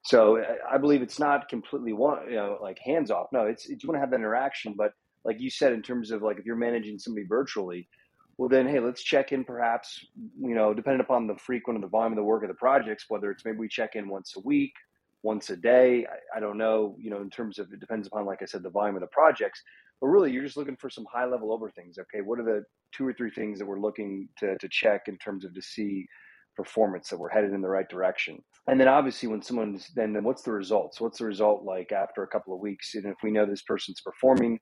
So 0.03 0.41
I 0.71 0.77
believe 0.77 1.01
it's 1.01 1.19
not 1.19 1.49
completely 1.49 1.93
one, 1.93 2.29
you 2.29 2.35
know, 2.35 2.57
like 2.61 2.79
hands 2.79 3.11
off. 3.11 3.27
No, 3.33 3.47
it's, 3.47 3.67
it's 3.69 3.83
you 3.83 3.89
want 3.89 3.97
to 3.97 3.99
have 3.99 4.11
that 4.11 4.19
interaction, 4.19 4.75
but 4.77 4.93
like 5.25 5.41
you 5.41 5.49
said, 5.49 5.73
in 5.73 5.81
terms 5.81 6.11
of 6.11 6.21
like 6.21 6.37
if 6.37 6.45
you're 6.45 6.55
managing 6.55 6.99
somebody 6.99 7.25
virtually, 7.27 7.89
well 8.39 8.47
then 8.47 8.65
hey 8.65 8.79
let's 8.79 9.03
check 9.03 9.33
in 9.33 9.43
perhaps 9.43 10.05
you 10.41 10.55
know 10.55 10.73
depending 10.73 11.01
upon 11.01 11.27
the 11.27 11.35
frequent 11.35 11.75
of 11.75 11.81
the 11.81 11.89
volume 11.89 12.13
of 12.13 12.15
the 12.15 12.23
work 12.23 12.41
of 12.41 12.47
the 12.47 12.55
projects 12.55 13.05
whether 13.09 13.29
it's 13.29 13.43
maybe 13.43 13.57
we 13.57 13.67
check 13.67 13.95
in 13.95 14.07
once 14.07 14.33
a 14.37 14.39
week 14.39 14.71
once 15.23 15.49
a 15.49 15.57
day 15.57 16.05
I, 16.05 16.37
I, 16.37 16.39
don't 16.39 16.57
know 16.57 16.95
you 16.97 17.09
know 17.09 17.21
in 17.21 17.29
terms 17.29 17.59
of 17.59 17.71
it 17.73 17.81
depends 17.81 18.07
upon 18.07 18.25
like 18.25 18.41
i 18.41 18.45
said 18.45 18.63
the 18.63 18.69
volume 18.69 18.95
of 18.95 19.01
the 19.01 19.07
projects. 19.07 19.61
But 19.99 20.07
really 20.07 20.31
you're 20.31 20.45
just 20.45 20.55
looking 20.55 20.77
for 20.77 20.89
some 20.89 21.05
high 21.11 21.25
level 21.25 21.51
over 21.51 21.69
things 21.69 21.97
okay? 21.99 22.21
What 22.21 22.39
are 22.39 22.45
the 22.45 22.63
two 22.95 23.05
or 23.05 23.11
three 23.11 23.31
things 23.31 23.59
that 23.59 23.65
we're 23.65 23.81
looking 23.81 24.29
to, 24.37 24.57
to 24.57 24.69
check 24.69 25.09
in 25.09 25.17
terms 25.17 25.43
of 25.43 25.53
to 25.53 25.61
see 25.61 26.07
performance 26.55 27.09
that 27.09 27.19
we're 27.19 27.29
headed 27.29 27.51
in 27.51 27.61
the 27.61 27.67
right 27.67 27.89
direction? 27.89 28.41
And 28.67 28.79
then 28.79 28.87
obviously 28.87 29.27
when 29.27 29.41
someone's 29.41 29.89
then, 29.95 30.13
then 30.13 30.23
what's 30.23 30.43
the 30.43 30.53
results? 30.53 31.01
What's 31.01 31.19
the 31.19 31.25
result 31.25 31.65
like 31.65 31.91
after 31.91 32.23
a 32.23 32.27
couple 32.27 32.53
of 32.53 32.61
weeks? 32.61 32.95
And 32.95 33.05
if 33.07 33.17
we 33.21 33.31
know 33.31 33.45
this 33.45 33.63
person's 33.63 33.99
performing 33.99 34.57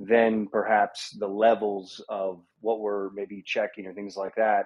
then 0.00 0.48
perhaps 0.48 1.10
the 1.18 1.28
levels 1.28 2.02
of 2.08 2.42
what 2.60 2.80
we're 2.80 3.10
maybe 3.10 3.42
checking 3.46 3.86
or 3.86 3.92
things 3.92 4.16
like 4.16 4.34
that 4.34 4.64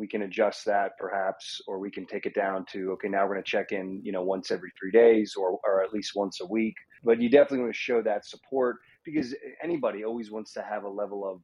we 0.00 0.08
can 0.08 0.22
adjust 0.22 0.64
that 0.64 0.96
perhaps 0.98 1.60
or 1.68 1.78
we 1.78 1.90
can 1.90 2.06
take 2.06 2.24
it 2.24 2.34
down 2.34 2.64
to 2.72 2.90
okay 2.92 3.06
now 3.06 3.22
we're 3.24 3.34
going 3.34 3.44
to 3.44 3.50
check 3.50 3.70
in 3.70 4.00
you 4.02 4.10
know 4.10 4.22
once 4.22 4.50
every 4.50 4.72
three 4.80 4.90
days 4.90 5.34
or, 5.36 5.60
or 5.64 5.84
at 5.84 5.92
least 5.92 6.12
once 6.16 6.40
a 6.40 6.46
week. 6.46 6.74
But 7.04 7.20
you 7.20 7.28
definitely 7.28 7.60
want 7.60 7.74
to 7.74 7.78
show 7.78 8.02
that 8.02 8.26
support 8.26 8.76
because 9.04 9.34
anybody 9.62 10.04
always 10.04 10.30
wants 10.30 10.52
to 10.54 10.62
have 10.62 10.84
a 10.84 10.88
level 10.88 11.30
of 11.30 11.42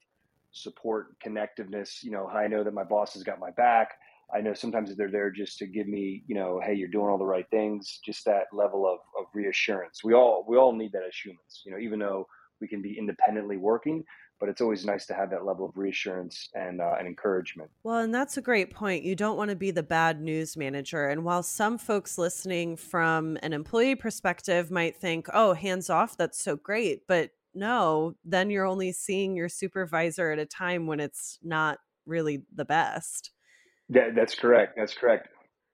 support 0.52 1.08
connectiveness 1.20 2.02
you 2.02 2.10
know 2.10 2.28
i 2.28 2.46
know 2.46 2.64
that 2.64 2.72
my 2.72 2.84
boss 2.84 3.12
has 3.12 3.22
got 3.22 3.38
my 3.38 3.50
back. 3.52 3.90
I 4.34 4.40
know 4.40 4.54
sometimes 4.54 4.96
they're 4.96 5.10
there 5.10 5.30
just 5.30 5.58
to 5.58 5.66
give 5.66 5.86
me 5.86 6.24
you 6.26 6.34
know 6.34 6.60
hey 6.64 6.74
you're 6.74 6.88
doing 6.88 7.08
all 7.08 7.18
the 7.18 7.26
right 7.26 7.48
things 7.50 8.00
just 8.04 8.24
that 8.24 8.44
level 8.52 8.86
of, 8.86 9.00
of 9.20 9.26
reassurance. 9.34 10.02
We 10.02 10.14
all 10.14 10.44
we 10.48 10.56
all 10.56 10.74
need 10.74 10.92
that 10.92 11.04
as 11.06 11.14
humans 11.22 11.62
you 11.64 11.72
know 11.72 11.78
even 11.78 11.98
though 11.98 12.26
we 12.60 12.68
can 12.68 12.82
be 12.82 12.96
independently 12.98 13.56
working 13.56 14.04
but 14.38 14.48
it's 14.48 14.60
always 14.60 14.84
nice 14.84 15.06
to 15.06 15.14
have 15.14 15.30
that 15.30 15.44
level 15.44 15.66
of 15.66 15.76
reassurance 15.76 16.48
and, 16.54 16.80
uh, 16.80 16.94
and 16.98 17.08
encouragement. 17.08 17.70
Well, 17.82 17.98
and 17.98 18.14
that's 18.14 18.36
a 18.36 18.42
great 18.42 18.70
point. 18.70 19.04
You 19.04 19.16
don't 19.16 19.36
want 19.36 19.50
to 19.50 19.56
be 19.56 19.70
the 19.70 19.82
bad 19.82 20.20
news 20.20 20.56
manager. 20.56 21.08
And 21.08 21.24
while 21.24 21.42
some 21.42 21.78
folks 21.78 22.18
listening 22.18 22.76
from 22.76 23.38
an 23.42 23.52
employee 23.52 23.94
perspective 23.94 24.70
might 24.70 24.96
think, 24.96 25.28
oh, 25.32 25.54
hands 25.54 25.88
off, 25.88 26.16
that's 26.16 26.40
so 26.40 26.56
great. 26.56 27.06
But 27.06 27.30
no, 27.54 28.16
then 28.24 28.50
you're 28.50 28.66
only 28.66 28.92
seeing 28.92 29.34
your 29.34 29.48
supervisor 29.48 30.30
at 30.30 30.38
a 30.38 30.46
time 30.46 30.86
when 30.86 31.00
it's 31.00 31.38
not 31.42 31.78
really 32.04 32.42
the 32.54 32.66
best. 32.66 33.30
Yeah, 33.88 34.10
that's 34.14 34.34
correct. 34.34 34.74
That's 34.76 34.94
correct. 34.94 35.28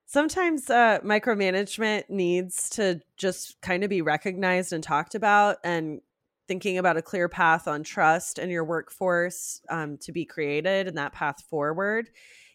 Sometimes 0.07 0.69
uh, 0.69 1.01
micromanagement 1.03 2.11
needs 2.11 2.69
to 2.71 3.01
just 3.17 3.61
kind 3.63 3.83
of 3.83 3.91
be 3.91 4.03
recognized 4.03 4.73
and 4.73 4.85
talked 4.85 5.15
about. 5.15 5.57
And 5.65 6.03
thinking 6.49 6.79
about 6.79 6.97
a 6.97 7.03
clear 7.03 7.29
path 7.29 7.69
on 7.69 7.83
trust 7.83 8.39
in 8.39 8.51
your 8.51 8.65
workforce 8.65 9.61
um, 9.69 9.97
to 9.99 10.13
be 10.13 10.25
created 10.25 10.89
and 10.89 10.97
that 10.99 11.13
path 11.13 11.43
forward. 11.49 12.11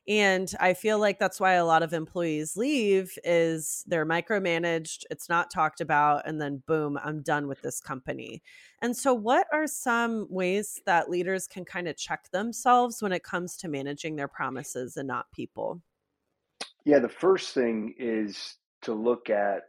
And 0.07 0.49
i 0.59 0.73
feel 0.73 0.99
like 0.99 1.19
that's 1.19 1.39
why 1.39 1.53
a 1.53 1.65
lot 1.65 1.83
of 1.83 1.93
employees 1.93 2.55
leave 2.55 3.17
is 3.23 3.83
they're 3.87 4.05
micromanaged 4.05 5.03
it's 5.11 5.27
not 5.27 5.51
talked 5.51 5.81
about 5.81 6.25
and 6.25 6.39
then 6.39 6.63
boom 6.65 6.97
i'm 7.03 7.21
done 7.21 7.47
with 7.47 7.61
this 7.61 7.79
company. 7.81 8.41
And 8.81 8.95
so 8.95 9.13
what 9.13 9.47
are 9.51 9.67
some 9.67 10.27
ways 10.29 10.79
that 10.85 11.09
leaders 11.09 11.47
can 11.47 11.65
kind 11.65 11.87
of 11.87 11.97
check 11.97 12.29
themselves 12.31 13.01
when 13.01 13.11
it 13.11 13.23
comes 13.23 13.57
to 13.57 13.67
managing 13.67 14.15
their 14.15 14.27
promises 14.27 14.97
and 14.97 15.07
not 15.07 15.31
people? 15.31 15.81
Yeah 16.85 16.99
the 16.99 17.09
first 17.09 17.53
thing 17.53 17.93
is 17.97 18.55
to 18.83 18.93
look 18.93 19.29
at 19.29 19.63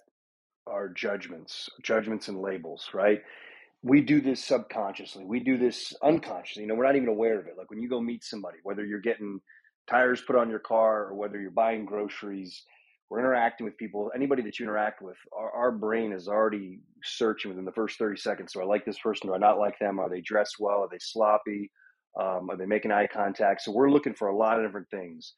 our 0.67 0.89
judgments 0.89 1.69
judgments 1.83 2.29
and 2.29 2.41
labels 2.41 2.91
right 2.93 3.23
we 3.83 4.01
do 4.01 4.21
this 4.21 4.45
subconsciously. 4.45 5.25
We 5.25 5.41
do 5.41 5.57
this 5.57 5.95
unconsciously. 6.03 6.63
You 6.63 6.69
know, 6.69 6.75
we're 6.75 6.87
not 6.87 6.97
even 6.97 7.09
aware 7.09 7.39
of 7.39 7.47
it. 7.47 7.55
Like 7.57 7.71
when 7.71 7.81
you 7.81 7.89
go 7.89 8.01
meet 8.01 8.25
somebody, 8.25 8.59
whether 8.63 8.85
you're 8.85 9.01
getting 9.01 9.41
tires 9.89 10.21
put 10.21 10.37
on 10.37 10.51
your 10.51 10.59
car 10.59 11.05
or 11.07 11.15
whether 11.15 11.41
you're 11.41 11.51
buying 11.51 11.85
groceries, 11.85 12.65
we're 13.09 13.21
interacting 13.21 13.65
with 13.65 13.79
people. 13.79 14.11
Anybody 14.15 14.43
that 14.43 14.59
you 14.59 14.67
interact 14.67 15.01
with, 15.01 15.17
our, 15.33 15.51
our 15.53 15.73
brain 15.73 16.13
is 16.13 16.29
already 16.29 16.81
searching 17.05 17.51
within 17.51 17.65
the 17.65 17.73
first 17.73 17.99
30 17.99 18.21
seconds. 18.21 18.53
Do 18.53 18.61
I 18.61 18.65
like 18.65 18.85
this 18.85 18.99
person? 18.99 19.29
Do 19.29 19.35
I 19.35 19.39
not 19.39 19.59
like 19.59 19.79
them? 19.79 19.99
Are 19.99 20.11
they 20.11 20.21
dressed 20.21 20.57
well? 20.59 20.81
Are 20.81 20.89
they 20.91 20.99
sloppy? 21.01 21.71
Um, 22.21 22.51
are 22.51 22.57
they 22.57 22.67
making 22.67 22.91
eye 22.91 23.07
contact? 23.07 23.63
So 23.63 23.73
we're 23.73 23.91
looking 23.91 24.15
for 24.15 24.29
a 24.29 24.37
lot 24.37 24.59
of 24.59 24.67
different 24.67 24.91
things. 24.91 25.35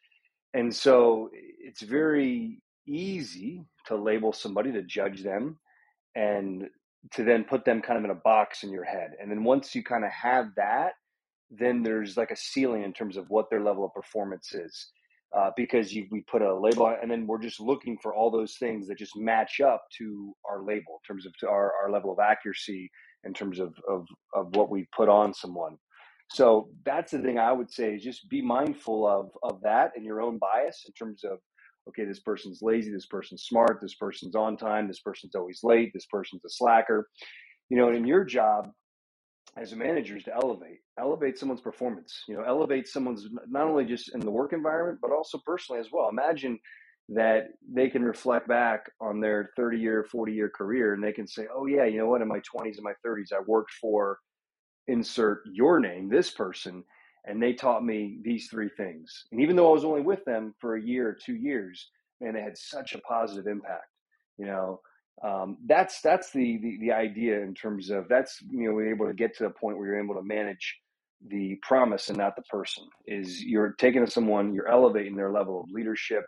And 0.55 0.75
so 0.75 1.31
it's 1.33 1.83
very 1.83 2.61
easy 2.89 3.65
to 3.87 3.97
label 3.97 4.33
somebody, 4.33 4.73
to 4.73 4.83
judge 4.83 5.23
them. 5.23 5.59
And 6.17 6.69
to 7.13 7.25
then 7.25 7.45
put 7.45 7.65
them 7.65 7.83
kind 7.83 7.99
of 7.99 8.05
in 8.05 8.11
a 8.11 8.21
box 8.23 8.63
in 8.63 8.71
your 8.71 8.85
head. 8.85 9.13
And 9.21 9.31
then 9.31 9.45
once 9.45 9.75
you 9.75 9.83
kind 9.83 10.05
of 10.05 10.11
have 10.13 10.47
that, 10.57 10.93
then 11.51 11.83
there's 11.83 12.17
like 12.17 12.31
a 12.31 12.37
ceiling 12.37 12.83
in 12.83 12.93
terms 12.93 13.17
of 13.17 13.27
what 13.29 13.51
their 13.51 13.63
level 13.63 13.85
of 13.85 13.93
performance 13.95 14.55
is. 14.55 14.91
Uh, 15.37 15.51
because 15.57 15.93
you, 15.93 16.07
we 16.11 16.23
put 16.23 16.43
a 16.43 16.61
label 16.61 16.87
on, 16.87 16.97
and 17.01 17.09
then 17.09 17.25
we're 17.25 17.41
just 17.41 17.61
looking 17.61 17.97
for 18.03 18.13
all 18.13 18.33
those 18.33 18.57
things 18.59 18.89
that 18.89 18.99
just 18.99 19.17
match 19.17 19.61
up 19.61 19.85
to 19.97 20.35
our 20.49 20.65
label 20.65 21.01
in 21.01 21.07
terms 21.07 21.25
of 21.25 21.33
our, 21.49 21.73
our 21.81 21.91
level 21.91 22.13
of 22.13 22.19
accuracy 22.19 22.91
in 23.25 23.33
terms 23.33 23.61
of, 23.61 23.73
of, 23.89 24.07
of 24.35 24.49
what 24.57 24.71
we 24.71 24.89
put 24.95 25.09
on 25.09 25.33
someone. 25.33 25.77
So 26.33 26.71
that's 26.85 27.13
the 27.13 27.21
thing 27.21 27.39
I 27.39 27.53
would 27.53 27.71
say 27.71 27.95
is 27.95 28.03
just 28.03 28.29
be 28.29 28.43
mindful 28.43 29.07
of, 29.07 29.31
of 29.45 29.61
that 29.63 29.93
and 29.95 30.05
your 30.05 30.21
own 30.21 30.39
bias 30.39 30.85
in 30.87 30.93
terms 30.95 31.23
of 31.25 31.39
okay, 31.91 32.05
this 32.05 32.21
person's 32.21 32.61
lazy, 32.63 32.91
this 32.91 33.07
person's 33.07 33.43
smart, 33.43 33.81
this 33.83 33.95
person's 33.95 34.35
on 34.35 34.57
time, 34.57 34.89
this 34.89 35.01
person's 35.01 35.35
always 35.35 35.61
late, 35.63 35.91
this 35.93 36.07
person's 36.07 36.45
a 36.45 36.49
slacker. 36.49 37.09
You 37.69 37.77
know, 37.77 37.91
in 37.91 38.07
your 38.07 38.25
job 38.25 38.71
as 39.57 39.73
a 39.73 39.77
manager 39.77 40.17
is 40.17 40.25
to 40.25 40.35
elevate, 40.35 40.79
elevate 40.99 41.39
someone's 41.39 41.61
performance, 41.61 42.23
you 42.29 42.37
know, 42.37 42.43
elevate 42.43 42.89
someone's 42.89 43.27
not 43.49 43.67
only 43.67 43.85
just 43.85 44.15
in 44.15 44.21
the 44.21 44.31
work 44.31 44.53
environment, 44.53 44.99
but 45.03 45.13
also 45.13 45.39
personally 45.45 45.81
as 45.81 45.89
well. 45.93 46.09
Imagine 46.09 46.59
that 47.11 47.49
they 47.69 47.89
can 47.89 48.03
reflect 48.03 48.47
back 48.47 48.91
on 49.01 49.21
their 49.21 49.51
30 49.57 49.79
year, 49.79 50.07
40 50.11 50.33
year 50.33 50.49
career 50.49 50.95
and 50.95 51.03
they 51.03 51.13
can 51.13 51.27
say, 51.27 51.47
oh, 51.55 51.67
yeah, 51.67 51.85
you 51.85 51.99
know 51.99 52.07
what, 52.07 52.23
in 52.23 52.29
my 52.29 52.41
20s 52.41 52.77
and 52.77 52.85
my 52.85 52.95
30s, 53.05 53.33
I 53.33 53.41
worked 53.47 53.73
for 53.81 54.19
insert 54.87 55.43
your 55.53 55.81
name, 55.81 56.09
this 56.09 56.31
person, 56.31 56.85
and 57.27 57.43
they 57.43 57.53
taught 57.53 57.85
me 57.85 58.19
these 58.23 58.49
three 58.49 58.71
things. 58.77 59.27
And 59.33 59.41
even 59.41 59.57
though 59.57 59.69
I 59.69 59.75
was 59.75 59.85
only 59.85 60.03
with 60.03 60.25
them 60.25 60.55
for 60.59 60.77
a 60.77 60.83
year 60.83 61.09
or 61.09 61.15
two 61.25 61.35
years, 61.35 61.91
man, 62.21 62.35
they 62.35 62.43
had 62.43 62.57
such 62.57 62.95
a 62.95 63.01
positive 63.01 63.47
impact. 63.47 63.87
You 64.39 64.47
know, 64.47 64.81
um, 65.23 65.59
that's 65.67 66.01
that's 66.01 66.33
the, 66.33 66.59
the, 66.63 66.79
the 66.81 66.93
idea 66.93 67.41
in 67.41 67.55
terms 67.55 67.91
of 67.91 68.09
that's 68.09 68.41
you 68.51 68.69
know 68.69 68.75
we're 68.75 68.91
able 68.91 69.07
to 69.07 69.15
get 69.15 69.37
to 69.37 69.45
the 69.45 69.51
point 69.51 69.77
where 69.77 69.87
you're 69.87 70.03
able 70.03 70.15
to 70.15 70.23
manage 70.23 70.77
the 71.29 71.59
promise 71.63 72.09
and 72.09 72.17
not 72.17 72.37
the 72.37 72.43
person. 72.43 72.85
Is 73.07 73.43
you're 73.45 73.75
taking 73.79 74.07
someone, 74.07 74.55
you're 74.55 74.71
elevating 74.71 75.17
their 75.17 75.31
level 75.31 75.61
of 75.61 75.71
leadership, 75.71 76.25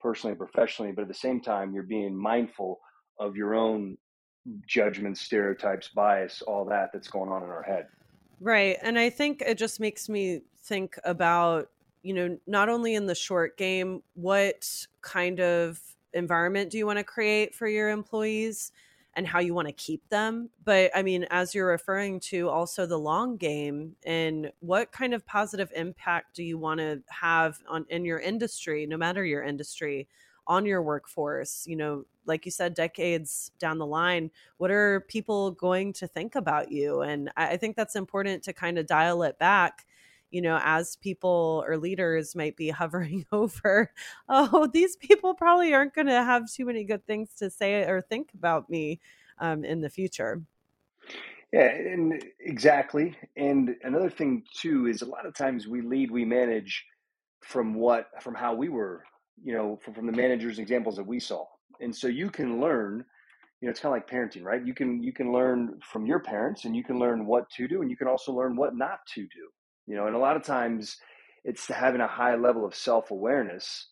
personally 0.00 0.32
and 0.32 0.38
professionally, 0.38 0.92
but 0.92 1.02
at 1.02 1.08
the 1.08 1.14
same 1.14 1.40
time, 1.40 1.72
you're 1.72 1.82
being 1.82 2.14
mindful 2.14 2.78
of 3.18 3.36
your 3.36 3.54
own 3.54 3.96
judgments, 4.68 5.22
stereotypes, 5.22 5.88
bias, 5.88 6.42
all 6.42 6.66
that 6.66 6.90
that's 6.92 7.08
going 7.08 7.30
on 7.30 7.42
in 7.42 7.48
our 7.48 7.62
head. 7.62 7.86
Right. 8.40 8.76
And 8.82 8.98
I 8.98 9.10
think 9.10 9.42
it 9.42 9.56
just 9.58 9.80
makes 9.80 10.08
me 10.08 10.42
think 10.58 10.98
about, 11.04 11.70
you 12.02 12.12
know, 12.12 12.38
not 12.46 12.68
only 12.68 12.94
in 12.94 13.06
the 13.06 13.14
short 13.14 13.56
game, 13.56 14.02
what 14.14 14.86
kind 15.02 15.40
of 15.40 15.80
environment 16.12 16.70
do 16.70 16.78
you 16.78 16.86
want 16.86 16.98
to 16.98 17.04
create 17.04 17.54
for 17.54 17.66
your 17.68 17.90
employees 17.90 18.72
and 19.16 19.26
how 19.26 19.38
you 19.38 19.54
want 19.54 19.68
to 19.68 19.72
keep 19.72 20.08
them? 20.08 20.50
But 20.64 20.90
I 20.94 21.02
mean, 21.02 21.26
as 21.30 21.54
you're 21.54 21.68
referring 21.68 22.20
to 22.20 22.48
also 22.48 22.86
the 22.86 22.98
long 22.98 23.36
game 23.36 23.96
and 24.04 24.50
what 24.60 24.92
kind 24.92 25.14
of 25.14 25.24
positive 25.26 25.72
impact 25.74 26.34
do 26.34 26.42
you 26.42 26.58
want 26.58 26.80
to 26.80 27.02
have 27.08 27.58
on 27.68 27.86
in 27.88 28.04
your 28.04 28.18
industry, 28.18 28.86
no 28.86 28.96
matter 28.96 29.24
your 29.24 29.42
industry? 29.44 30.08
On 30.46 30.66
your 30.66 30.82
workforce 30.82 31.66
you 31.66 31.76
know 31.76 32.04
like 32.26 32.44
you 32.44 32.50
said 32.50 32.74
decades 32.74 33.50
down 33.58 33.78
the 33.78 33.86
line 33.86 34.30
what 34.58 34.70
are 34.70 35.00
people 35.08 35.50
going 35.52 35.92
to 35.92 36.06
think 36.06 36.34
about 36.34 36.70
you? 36.70 37.02
And 37.02 37.30
i 37.36 37.56
think 37.56 37.76
that's 37.76 37.96
important 37.96 38.42
to 38.44 38.52
kind 38.52 38.78
of 38.78 38.86
dial 38.86 39.22
it 39.22 39.38
back 39.38 39.86
you 40.30 40.42
know 40.42 40.58
as 40.62 40.96
people 40.96 41.64
or 41.66 41.76
leaders 41.76 42.34
might 42.34 42.56
be 42.56 42.68
hovering 42.80 43.24
over 43.32 43.92
oh 44.28 44.68
these 44.72 44.96
people 44.96 45.34
probably 45.34 45.72
aren't 45.72 45.94
going 45.94 46.06
to 46.06 46.24
have 46.24 46.50
too 46.50 46.64
many 46.64 46.84
good 46.84 47.06
things 47.06 47.30
to 47.34 47.50
say 47.50 47.84
or 47.84 48.00
think 48.00 48.30
about 48.34 48.68
me 48.68 49.00
um, 49.38 49.64
in 49.64 49.80
the 49.80 49.90
future. 49.90 50.42
Yeah 51.52 51.68
and 51.68 52.20
exactly 52.40 53.16
and 53.36 53.76
another 53.84 54.10
thing 54.10 54.42
too 54.52 54.86
is 54.88 55.02
a 55.02 55.06
lot 55.06 55.24
of 55.24 55.34
times 55.34 55.68
we 55.68 55.82
lead 55.82 56.10
we 56.10 56.24
manage 56.24 56.84
from 57.42 57.74
what 57.74 58.10
from 58.20 58.34
how 58.34 58.54
we 58.54 58.68
were 58.68 59.04
you 59.42 59.52
know, 59.54 59.78
from, 59.84 59.94
from 59.94 60.06
the 60.06 60.12
managers 60.12 60.58
examples 60.58 60.96
that 60.96 61.06
we 61.06 61.20
saw. 61.20 61.44
And 61.80 61.94
so 61.94 62.06
you 62.06 62.30
can 62.30 62.60
learn, 62.60 63.04
you 63.60 63.66
know, 63.66 63.70
it's 63.70 63.80
kind 63.80 63.94
of 63.94 64.00
like 64.00 64.10
parenting, 64.10 64.44
right? 64.44 64.64
You 64.64 64.74
can 64.74 65.02
you 65.02 65.12
can 65.12 65.32
learn 65.32 65.80
from 65.82 66.06
your 66.06 66.20
parents 66.20 66.64
and 66.64 66.76
you 66.76 66.84
can 66.84 66.98
learn 66.98 67.26
what 67.26 67.48
to 67.50 67.66
do 67.66 67.82
and 67.82 67.90
you 67.90 67.96
can 67.96 68.08
also 68.08 68.32
learn 68.32 68.56
what 68.56 68.76
not 68.76 69.00
to 69.14 69.22
do. 69.22 69.48
You 69.86 69.96
know, 69.96 70.06
and 70.06 70.16
a 70.16 70.18
lot 70.18 70.36
of 70.36 70.42
times 70.42 70.96
it's 71.44 71.66
having 71.66 72.00
a 72.00 72.06
high 72.06 72.36
level 72.36 72.64
of 72.64 72.74
self-awareness 72.74 73.88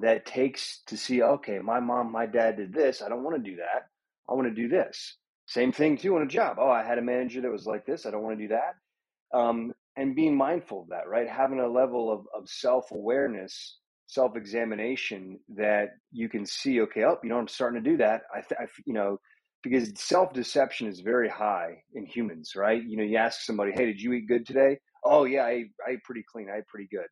that 0.00 0.26
takes 0.26 0.82
to 0.86 0.96
see, 0.96 1.22
okay, 1.22 1.58
my 1.58 1.80
mom, 1.80 2.12
my 2.12 2.26
dad 2.26 2.56
did 2.56 2.72
this. 2.72 3.02
I 3.02 3.08
don't 3.08 3.24
want 3.24 3.36
to 3.36 3.50
do 3.50 3.56
that. 3.56 3.88
I 4.28 4.34
want 4.34 4.48
to 4.48 4.54
do 4.54 4.68
this. 4.68 5.16
Same 5.46 5.72
thing 5.72 5.96
too 5.98 6.16
on 6.16 6.22
a 6.22 6.26
job. 6.26 6.56
Oh, 6.60 6.70
I 6.70 6.82
had 6.82 6.98
a 6.98 7.02
manager 7.02 7.40
that 7.40 7.50
was 7.50 7.66
like 7.66 7.84
this. 7.84 8.06
I 8.06 8.10
don't 8.10 8.22
want 8.22 8.38
to 8.38 8.44
do 8.44 8.54
that. 8.54 9.38
Um, 9.38 9.72
and 9.96 10.16
being 10.16 10.36
mindful 10.36 10.82
of 10.82 10.88
that, 10.88 11.08
right? 11.08 11.28
Having 11.28 11.60
a 11.60 11.68
level 11.68 12.10
of, 12.12 12.26
of 12.34 12.48
self 12.48 12.90
awareness 12.90 13.78
self 14.14 14.36
examination 14.36 15.38
that 15.56 15.90
you 16.12 16.28
can 16.28 16.46
see, 16.46 16.80
okay, 16.82 17.04
oh, 17.04 17.18
you 17.22 17.28
know, 17.28 17.38
I'm 17.38 17.48
starting 17.48 17.82
to 17.82 17.90
do 17.90 17.96
that. 17.98 18.22
I, 18.34 18.40
th- 18.40 18.60
I 18.60 18.66
you 18.86 18.94
know, 18.94 19.18
because 19.62 19.92
self 19.96 20.32
deception 20.32 20.86
is 20.86 21.00
very 21.00 21.28
high 21.28 21.82
in 21.94 22.06
humans, 22.06 22.52
right? 22.56 22.82
You 22.82 22.96
know, 22.96 23.02
you 23.02 23.16
ask 23.16 23.40
somebody, 23.40 23.72
hey, 23.72 23.86
did 23.86 24.00
you 24.00 24.12
eat 24.12 24.28
good 24.28 24.46
today? 24.46 24.78
Oh, 25.04 25.24
yeah, 25.24 25.42
I, 25.42 25.64
I 25.86 25.92
ate 25.92 26.04
pretty 26.04 26.24
clean. 26.30 26.48
I 26.48 26.58
ate 26.58 26.66
pretty 26.66 26.88
good. 26.90 27.06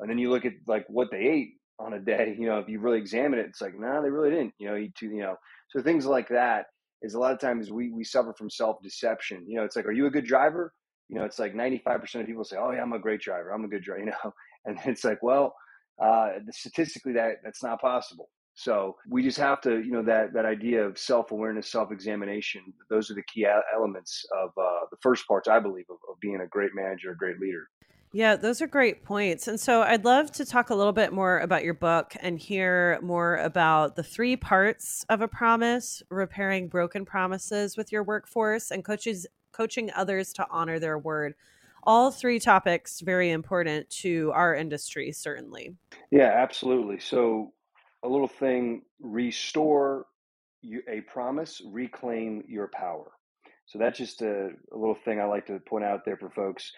And 0.00 0.10
then 0.10 0.18
you 0.18 0.30
look 0.30 0.44
at 0.44 0.52
like 0.66 0.86
what 0.88 1.08
they 1.10 1.18
ate 1.18 1.50
on 1.78 1.92
a 1.92 2.00
day, 2.00 2.34
you 2.38 2.46
know, 2.46 2.58
if 2.58 2.68
you 2.68 2.80
really 2.80 2.98
examine 2.98 3.38
it, 3.38 3.46
it's 3.46 3.60
like, 3.60 3.78
no, 3.78 3.86
nah, 3.86 4.00
they 4.00 4.10
really 4.10 4.30
didn't, 4.30 4.54
you 4.58 4.68
know, 4.68 4.76
eat 4.76 4.94
too, 4.94 5.10
you 5.10 5.20
know, 5.20 5.36
so 5.68 5.82
things 5.82 6.06
like 6.06 6.28
that 6.28 6.66
is 7.02 7.14
a 7.14 7.18
lot 7.18 7.32
of 7.32 7.40
times 7.40 7.70
we, 7.70 7.90
we 7.90 8.04
suffer 8.04 8.34
from 8.36 8.48
self 8.48 8.76
deception. 8.82 9.44
You 9.46 9.58
know, 9.58 9.64
it's 9.64 9.76
like, 9.76 9.86
are 9.86 9.92
you 9.92 10.06
a 10.06 10.10
good 10.10 10.24
driver? 10.26 10.72
You 11.08 11.18
know, 11.18 11.24
it's 11.24 11.38
like 11.38 11.54
95% 11.54 12.20
of 12.20 12.26
people 12.26 12.44
say, 12.44 12.56
oh, 12.58 12.72
yeah, 12.72 12.82
I'm 12.82 12.92
a 12.92 12.98
great 12.98 13.20
driver. 13.20 13.50
I'm 13.50 13.64
a 13.64 13.68
good 13.68 13.82
driver, 13.82 14.00
you 14.04 14.06
know, 14.06 14.32
and 14.64 14.78
it's 14.86 15.04
like, 15.04 15.22
well, 15.22 15.54
uh, 16.02 16.30
statistically 16.50 17.12
that 17.14 17.36
that's 17.44 17.62
not 17.62 17.80
possible. 17.80 18.28
So 18.54 18.96
we 19.08 19.22
just 19.22 19.38
have 19.38 19.60
to, 19.62 19.82
you 19.82 19.90
know, 19.90 20.02
that 20.04 20.32
that 20.32 20.46
idea 20.46 20.82
of 20.82 20.98
self 20.98 21.30
awareness, 21.30 21.70
self 21.70 21.92
examination. 21.92 22.62
Those 22.88 23.10
are 23.10 23.14
the 23.14 23.22
key 23.22 23.46
elements 23.74 24.24
of 24.34 24.50
uh, 24.56 24.86
the 24.90 24.96
first 25.02 25.26
parts, 25.28 25.46
I 25.46 25.60
believe, 25.60 25.84
of, 25.90 25.98
of 26.10 26.18
being 26.20 26.40
a 26.40 26.46
great 26.46 26.70
manager, 26.74 27.10
a 27.10 27.16
great 27.16 27.38
leader. 27.38 27.68
Yeah, 28.12 28.36
those 28.36 28.62
are 28.62 28.66
great 28.66 29.04
points. 29.04 29.46
And 29.46 29.60
so 29.60 29.82
I'd 29.82 30.06
love 30.06 30.32
to 30.32 30.46
talk 30.46 30.70
a 30.70 30.74
little 30.74 30.94
bit 30.94 31.12
more 31.12 31.40
about 31.40 31.64
your 31.64 31.74
book 31.74 32.14
and 32.20 32.38
hear 32.38 32.98
more 33.02 33.36
about 33.36 33.96
the 33.96 34.02
three 34.02 34.36
parts 34.36 35.04
of 35.10 35.20
a 35.20 35.28
promise, 35.28 36.02
repairing 36.08 36.68
broken 36.68 37.04
promises 37.04 37.76
with 37.76 37.92
your 37.92 38.02
workforce, 38.02 38.70
and 38.70 38.82
coaches 38.82 39.26
coaching 39.52 39.90
others 39.94 40.32
to 40.34 40.46
honor 40.50 40.78
their 40.78 40.98
word 40.98 41.34
all 41.86 42.10
three 42.10 42.40
topics 42.40 43.00
very 43.00 43.30
important 43.30 43.88
to 43.90 44.32
our 44.34 44.54
industry 44.54 45.12
certainly. 45.12 45.74
Yeah 46.10 46.32
absolutely. 46.34 46.98
So 46.98 47.52
a 48.04 48.08
little 48.08 48.28
thing 48.28 48.82
restore 49.00 50.06
a 50.88 51.00
promise 51.02 51.62
reclaim 51.70 52.42
your 52.48 52.68
power. 52.68 53.12
So 53.66 53.78
that's 53.78 53.98
just 53.98 54.22
a, 54.22 54.48
a 54.72 54.76
little 54.76 54.96
thing 55.04 55.20
i 55.20 55.24
like 55.24 55.46
to 55.46 55.58
point 55.60 55.84
out 55.84 56.04
there 56.04 56.16
for 56.16 56.30
folks. 56.30 56.72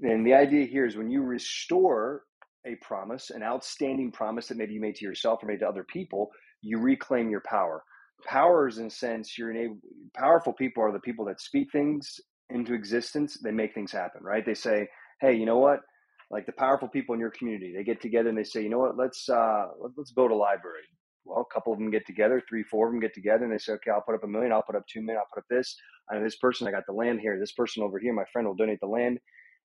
And 0.00 0.26
the 0.26 0.34
idea 0.34 0.66
here 0.66 0.86
is 0.86 0.96
when 0.96 1.10
you 1.10 1.22
restore 1.22 2.22
a 2.66 2.76
promise 2.76 3.30
an 3.30 3.42
outstanding 3.42 4.12
promise 4.12 4.48
that 4.48 4.56
maybe 4.56 4.74
you 4.74 4.80
made 4.80 4.96
to 4.96 5.04
yourself 5.04 5.42
or 5.42 5.46
made 5.46 5.60
to 5.60 5.68
other 5.68 5.84
people 5.84 6.30
you 6.62 6.78
reclaim 6.78 7.28
your 7.28 7.42
power. 7.44 7.82
Powers 8.24 8.78
in 8.78 8.86
a 8.86 8.90
sense 8.90 9.36
you're 9.36 9.50
enabled 9.50 9.78
powerful 10.16 10.52
people 10.52 10.82
are 10.82 10.92
the 10.92 11.00
people 11.00 11.24
that 11.26 11.40
speak 11.40 11.70
things 11.72 12.20
into 12.50 12.74
existence, 12.74 13.38
they 13.42 13.50
make 13.50 13.74
things 13.74 13.92
happen, 13.92 14.22
right? 14.22 14.44
They 14.44 14.54
say, 14.54 14.88
hey, 15.20 15.34
you 15.34 15.46
know 15.46 15.58
what? 15.58 15.80
Like 16.30 16.46
the 16.46 16.52
powerful 16.52 16.88
people 16.88 17.14
in 17.14 17.20
your 17.20 17.30
community, 17.30 17.72
they 17.76 17.84
get 17.84 18.00
together 18.00 18.28
and 18.28 18.38
they 18.38 18.44
say, 18.44 18.62
you 18.62 18.70
know 18.70 18.78
what? 18.78 18.96
Let's 18.96 19.28
uh, 19.28 19.66
let's 19.96 20.12
build 20.12 20.30
a 20.30 20.34
library. 20.34 20.84
Well, 21.24 21.46
a 21.48 21.54
couple 21.54 21.72
of 21.72 21.78
them 21.78 21.90
get 21.90 22.06
together, 22.06 22.42
three, 22.48 22.64
four 22.64 22.88
of 22.88 22.92
them 22.92 23.00
get 23.00 23.14
together, 23.14 23.44
and 23.44 23.52
they 23.52 23.58
say, 23.58 23.74
okay, 23.74 23.90
I'll 23.92 24.02
put 24.02 24.16
up 24.16 24.24
a 24.24 24.26
million, 24.26 24.52
I'll 24.52 24.62
put 24.62 24.74
up 24.74 24.86
two 24.88 25.02
million, 25.02 25.18
I'll 25.18 25.28
put 25.32 25.40
up 25.40 25.48
this. 25.48 25.76
I 26.10 26.16
know 26.16 26.24
this 26.24 26.36
person, 26.36 26.66
I 26.66 26.72
got 26.72 26.82
the 26.86 26.94
land 26.94 27.20
here. 27.20 27.38
This 27.38 27.52
person 27.52 27.82
over 27.82 27.98
here, 27.98 28.12
my 28.12 28.24
friend 28.32 28.48
will 28.48 28.56
donate 28.56 28.80
the 28.80 28.88
land. 28.88 29.18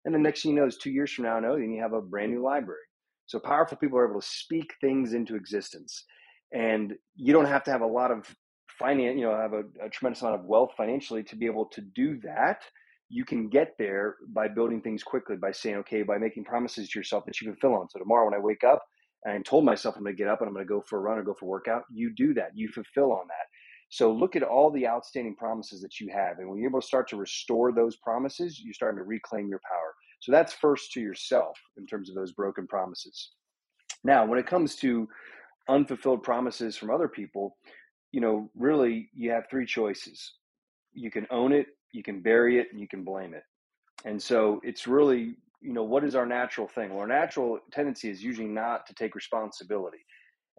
And 0.06 0.14
the 0.14 0.20
next 0.20 0.44
thing 0.44 0.52
you 0.52 0.58
know 0.60 0.68
is 0.68 0.78
two 0.78 0.92
years 0.92 1.12
from 1.12 1.26
now, 1.26 1.40
no, 1.40 1.58
then 1.58 1.72
you 1.72 1.82
have 1.82 1.94
a 1.94 2.02
brand 2.02 2.32
new 2.32 2.44
library. 2.44 2.80
So 3.26 3.40
powerful 3.40 3.78
people 3.78 3.98
are 3.98 4.10
able 4.10 4.22
to 4.22 4.28
speak 4.28 4.74
things 4.80 5.14
into 5.14 5.36
existence. 5.36 6.06
And 6.54 6.94
you 7.16 7.34
don't 7.34 7.46
have 7.46 7.64
to 7.66 7.72
have 7.72 7.82
a 7.82 7.88
lot 7.88 8.12
of 8.12 8.34
finance, 8.78 9.18
you 9.18 9.26
know, 9.26 9.36
have 9.36 9.54
a, 9.54 9.64
a, 9.84 9.90
tremendous 9.90 10.22
amount 10.22 10.40
of 10.40 10.46
wealth 10.46 10.72
financially 10.78 11.24
to 11.24 11.36
be 11.36 11.46
able 11.46 11.66
to 11.66 11.82
do 11.82 12.20
that. 12.24 12.62
You 13.10 13.26
can 13.26 13.50
get 13.50 13.76
there 13.78 14.16
by 14.30 14.48
building 14.48 14.82
things 14.82 15.04
quickly, 15.04 15.38
by 15.38 15.52
saying, 15.52 15.78
okay, 15.78 16.04
by 16.04 16.18
making 16.18 16.44
promises 16.46 16.90
to 16.90 17.00
yourself 17.00 17.26
that 17.26 17.40
you 17.40 17.48
can 17.48 17.58
fill 17.58 17.76
on. 17.76 17.90
So 17.90 18.00
tomorrow 18.00 18.26
when 18.26 18.34
I 18.34 18.40
wake 18.40 18.64
up 18.64 18.84
and 19.26 19.46
told 19.46 19.66
myself 19.66 19.96
I'm 19.96 20.04
going 20.04 20.16
to 20.16 20.22
get 20.22 20.30
up 20.30 20.42
and 20.42 20.48
I'm 20.48 20.54
going 20.54 20.66
to 20.66 20.70
go 20.70 20.82
for 20.82 20.98
a 21.00 21.02
run 21.02 21.18
or 21.18 21.24
go 21.24 21.34
for 21.34 21.46
a 21.46 21.50
workout, 21.50 21.84
you 21.92 22.14
do 22.16 22.34
that. 22.36 22.52
You 22.56 22.70
fulfill 22.70 23.12
on 23.12 23.28
that. 23.28 23.48
So 23.90 24.12
look 24.12 24.36
at 24.36 24.44
all 24.44 24.70
the 24.70 24.88
outstanding 24.88 25.36
promises 25.36 25.82
that 25.82 26.00
you 26.00 26.10
have. 26.12 26.40
And 26.40 26.50
when 26.50 26.60
you're 26.60 26.70
able 26.70 26.82
to 26.82 26.88
start 26.88 27.08
to 27.10 27.16
restore 27.16 27.72
those 27.72 27.96
promises, 27.96 28.60
you're 28.62 28.74
starting 28.74 28.98
to 28.98 29.06
reclaim 29.06 29.48
your 29.48 29.62
power. 29.70 29.96
So 30.20 30.32
that's 30.32 30.54
first 30.54 30.92
to 30.94 31.00
yourself 31.00 31.58
in 31.78 31.86
terms 31.86 32.10
of 32.10 32.16
those 32.16 32.34
broken 32.34 32.68
promises. 32.68 33.32
Now, 34.04 34.26
when 34.26 34.40
it 34.40 34.48
comes 34.48 34.76
to 34.78 35.08
unfulfilled 35.70 36.24
promises 36.24 36.76
from 36.76 36.90
other 36.90 37.08
people, 37.08 37.58
you 38.12 38.22
know, 38.22 38.50
really 38.56 39.10
you 39.14 39.32
have 39.32 39.46
three 39.50 39.66
choices. 39.66 40.34
you 40.94 41.12
can 41.12 41.28
own 41.32 41.54
it, 41.54 41.68
you 41.94 42.04
can 42.04 42.22
bury 42.22 42.60
it, 42.60 42.68
and 42.72 42.82
you 42.82 42.88
can 42.88 43.04
blame 43.04 43.34
it. 43.34 43.44
And 44.06 44.22
so 44.22 44.60
it's 44.64 44.88
really, 44.88 45.36
you 45.62 45.74
know, 45.74 45.84
what 45.84 46.04
is 46.04 46.16
our 46.16 46.26
natural 46.26 46.68
thing? 46.68 46.90
Well, 46.92 47.00
our 47.02 47.08
natural 47.08 47.60
tendency 47.72 48.10
is 48.10 48.24
usually 48.24 48.48
not 48.48 48.86
to 48.88 48.94
take 48.94 49.16
responsibility. 49.16 50.00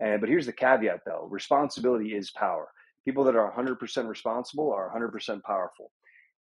And 0.01 0.21
but 0.21 0.29
here's 0.29 0.47
the 0.47 0.53
caveat 0.53 1.01
though: 1.07 1.27
responsibility 1.31 2.15
is 2.15 2.31
power. 2.31 2.69
People 3.05 3.25
that 3.25 3.37
are 3.37 3.53
100% 3.53 4.09
responsible 4.09 4.73
are 4.73 4.93
100% 4.95 5.43
powerful. 5.43 5.91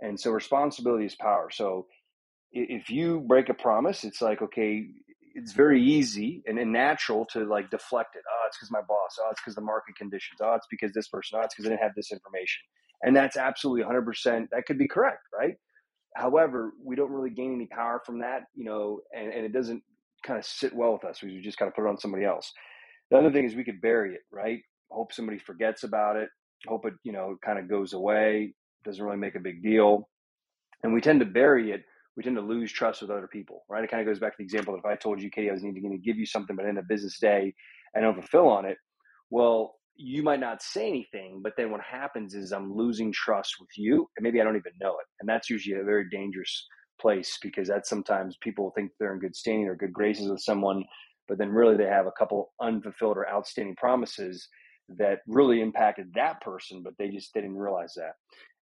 And 0.01 0.19
so 0.19 0.31
responsibility 0.31 1.05
is 1.05 1.15
power. 1.15 1.49
So 1.51 1.87
if 2.51 2.89
you 2.89 3.21
break 3.21 3.49
a 3.49 3.53
promise, 3.53 4.03
it's 4.03 4.21
like, 4.21 4.41
okay, 4.41 4.87
it's 5.35 5.51
very 5.51 5.83
easy 5.83 6.41
and, 6.47 6.57
and 6.57 6.71
natural 6.71 7.25
to 7.33 7.43
like 7.45 7.69
deflect 7.69 8.15
it. 8.15 8.23
Oh, 8.31 8.43
it's 8.47 8.57
because 8.57 8.71
my 8.71 8.81
boss. 8.81 9.17
Oh, 9.21 9.27
it's 9.31 9.41
because 9.41 9.55
the 9.55 9.61
market 9.61 9.95
conditions. 9.97 10.39
Oh, 10.41 10.55
it's 10.55 10.67
because 10.71 10.93
this 10.93 11.09
person. 11.09 11.37
Oh, 11.39 11.43
it's 11.43 11.53
because 11.53 11.67
I 11.67 11.69
didn't 11.69 11.83
have 11.83 11.95
this 11.95 12.11
information. 12.11 12.61
And 13.03 13.15
that's 13.15 13.37
absolutely 13.37 13.83
100%. 13.83 14.47
That 14.51 14.65
could 14.65 14.77
be 14.77 14.87
correct, 14.87 15.27
right? 15.37 15.55
However, 16.15 16.71
we 16.83 16.95
don't 16.95 17.11
really 17.11 17.29
gain 17.29 17.53
any 17.53 17.67
power 17.67 18.01
from 18.05 18.19
that, 18.19 18.43
you 18.55 18.63
know, 18.63 19.01
and, 19.15 19.33
and 19.33 19.45
it 19.45 19.51
doesn't 19.51 19.83
kind 20.25 20.39
of 20.39 20.45
sit 20.45 20.73
well 20.73 20.93
with 20.93 21.03
us. 21.03 21.21
We 21.21 21.41
just 21.41 21.57
kind 21.57 21.67
of 21.67 21.75
put 21.75 21.85
it 21.85 21.89
on 21.89 21.99
somebody 21.99 22.23
else. 22.23 22.51
The 23.11 23.17
other 23.17 23.31
thing 23.31 23.43
is 23.45 23.53
we 23.53 23.65
could 23.65 23.81
bury 23.81 24.13
it, 24.15 24.21
right? 24.31 24.61
Hope 24.89 25.11
somebody 25.11 25.37
forgets 25.37 25.83
about 25.83 26.15
it. 26.15 26.29
Hope 26.67 26.85
it, 26.85 26.93
you 27.03 27.11
know, 27.11 27.35
kind 27.43 27.59
of 27.59 27.69
goes 27.69 27.91
away. 27.91 28.55
Doesn't 28.85 29.03
really 29.03 29.17
make 29.17 29.35
a 29.35 29.41
big 29.41 29.61
deal. 29.61 30.07
And 30.83 30.93
we 30.93 31.01
tend 31.01 31.19
to 31.19 31.25
bury 31.25 31.71
it 31.71 31.83
we 32.15 32.23
tend 32.23 32.35
to 32.35 32.41
lose 32.41 32.71
trust 32.71 33.01
with 33.01 33.11
other 33.11 33.27
people, 33.27 33.63
right? 33.69 33.83
It 33.83 33.91
kind 33.91 34.01
of 34.01 34.07
goes 34.07 34.19
back 34.19 34.31
to 34.31 34.37
the 34.39 34.43
example 34.43 34.73
that 34.73 34.79
if 34.79 34.85
I 34.85 34.95
told 34.95 35.21
you, 35.21 35.29
Katie, 35.29 35.49
I 35.49 35.53
was 35.53 35.61
going 35.61 35.73
to 35.73 35.97
give 35.97 36.17
you 36.17 36.25
something, 36.25 36.55
but 36.55 36.65
in 36.65 36.77
a 36.77 36.83
business 36.83 37.19
day, 37.19 37.53
I 37.95 37.99
don't 37.99 38.13
fulfill 38.13 38.47
on 38.47 38.65
it. 38.65 38.77
Well, 39.29 39.75
you 39.97 40.23
might 40.23 40.39
not 40.39 40.61
say 40.61 40.87
anything, 40.87 41.41
but 41.41 41.53
then 41.57 41.71
what 41.71 41.81
happens 41.81 42.35
is 42.35 42.51
I'm 42.51 42.73
losing 42.73 43.11
trust 43.11 43.55
with 43.59 43.69
you, 43.77 44.07
and 44.17 44.23
maybe 44.23 44.41
I 44.41 44.43
don't 44.43 44.57
even 44.57 44.73
know 44.81 44.91
it. 44.91 45.05
And 45.19 45.27
that's 45.27 45.49
usually 45.49 45.79
a 45.79 45.83
very 45.83 46.09
dangerous 46.09 46.67
place 46.99 47.37
because 47.41 47.67
that's 47.67 47.89
sometimes 47.89 48.37
people 48.41 48.71
think 48.75 48.91
they're 48.99 49.13
in 49.13 49.19
good 49.19 49.35
standing 49.35 49.67
or 49.67 49.75
good 49.75 49.93
graces 49.93 50.29
with 50.29 50.41
someone, 50.41 50.83
but 51.27 51.37
then 51.37 51.49
really 51.49 51.77
they 51.77 51.85
have 51.85 52.07
a 52.07 52.13
couple 52.17 52.53
unfulfilled 52.61 53.17
or 53.17 53.29
outstanding 53.29 53.75
promises 53.75 54.47
that 54.97 55.19
really 55.27 55.61
impacted 55.61 56.11
that 56.13 56.41
person, 56.41 56.81
but 56.83 56.93
they 56.97 57.09
just 57.09 57.33
didn't 57.33 57.57
realize 57.57 57.93
that. 57.95 58.13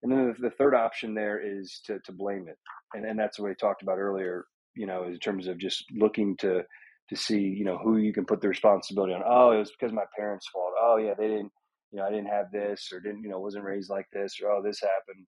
And 0.03 0.11
then 0.11 0.35
the, 0.39 0.49
third 0.49 0.75
option 0.75 1.13
there 1.13 1.39
is 1.39 1.81
to, 1.85 1.99
to 1.99 2.11
blame 2.11 2.47
it. 2.49 2.57
And, 2.93 3.05
and 3.05 3.17
that's 3.17 3.39
what 3.39 3.49
we 3.49 3.55
talked 3.55 3.81
about 3.81 3.97
earlier, 3.97 4.45
you 4.75 4.85
know, 4.85 5.05
in 5.05 5.17
terms 5.17 5.47
of 5.47 5.57
just 5.57 5.85
looking 5.95 6.35
to, 6.37 6.63
to 7.09 7.15
see, 7.15 7.39
you 7.39 7.63
know, 7.63 7.77
who 7.77 7.97
you 7.97 8.13
can 8.13 8.25
put 8.25 8.41
the 8.41 8.49
responsibility 8.49 9.13
on. 9.13 9.21
Oh, 9.25 9.51
it 9.51 9.59
was 9.59 9.71
because 9.71 9.93
my 9.93 10.05
parents' 10.17 10.47
fault. 10.51 10.73
Oh 10.79 10.97
yeah, 10.97 11.13
they 11.17 11.27
didn't, 11.27 11.51
you 11.91 11.99
know, 11.99 12.05
I 12.05 12.09
didn't 12.09 12.27
have 12.27 12.51
this 12.51 12.89
or 12.91 12.99
didn't, 12.99 13.23
you 13.23 13.29
know, 13.29 13.39
wasn't 13.39 13.63
raised 13.63 13.89
like 13.89 14.07
this 14.11 14.39
or, 14.43 14.51
oh, 14.51 14.61
this 14.61 14.81
happened. 14.81 15.25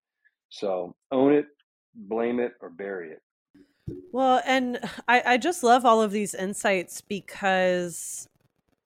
So 0.50 0.96
own 1.12 1.34
it, 1.34 1.46
blame 1.96 2.40
it 2.40 2.54
or 2.62 2.70
bury 2.70 3.12
it. 3.12 3.20
Well, 4.12 4.42
and 4.46 4.80
I, 5.08 5.24
I 5.26 5.38
just 5.38 5.64
love 5.64 5.86
all 5.86 6.02
of 6.02 6.12
these 6.12 6.34
insights 6.34 7.02
because 7.02 8.28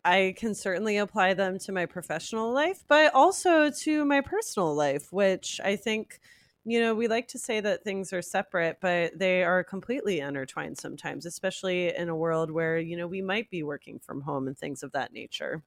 I 0.04 0.34
can 0.38 0.56
certainly 0.56 0.98
apply 0.98 1.34
them 1.34 1.60
to 1.60 1.72
my 1.72 1.86
professional 1.86 2.54
life, 2.54 2.84
but 2.88 3.14
also 3.14 3.70
to 3.70 4.06
my 4.06 4.22
personal 4.22 4.74
life, 4.74 5.12
which 5.12 5.60
I 5.64 5.76
think, 5.76 6.20
you 6.64 6.80
know, 6.80 6.96
we 6.96 7.08
like 7.08 7.28
to 7.30 7.40
say 7.40 7.60
that 7.60 7.84
things 7.84 8.14
are 8.14 8.22
separate, 8.22 8.78
but 8.80 9.18
they 9.20 9.44
are 9.44 9.64
completely 9.64 10.20
intertwined 10.20 10.78
sometimes, 10.78 11.26
especially 11.26 11.94
in 11.96 12.08
a 12.08 12.16
world 12.16 12.50
where, 12.50 12.78
you 12.78 12.96
know, 12.96 13.08
we 13.08 13.22
might 13.22 13.50
be 13.50 13.64
working 13.64 14.00
from 14.00 14.22
home 14.22 14.48
and 14.48 14.58
things 14.58 14.84
of 14.84 14.92
that 14.94 15.12
nature. 15.12 15.64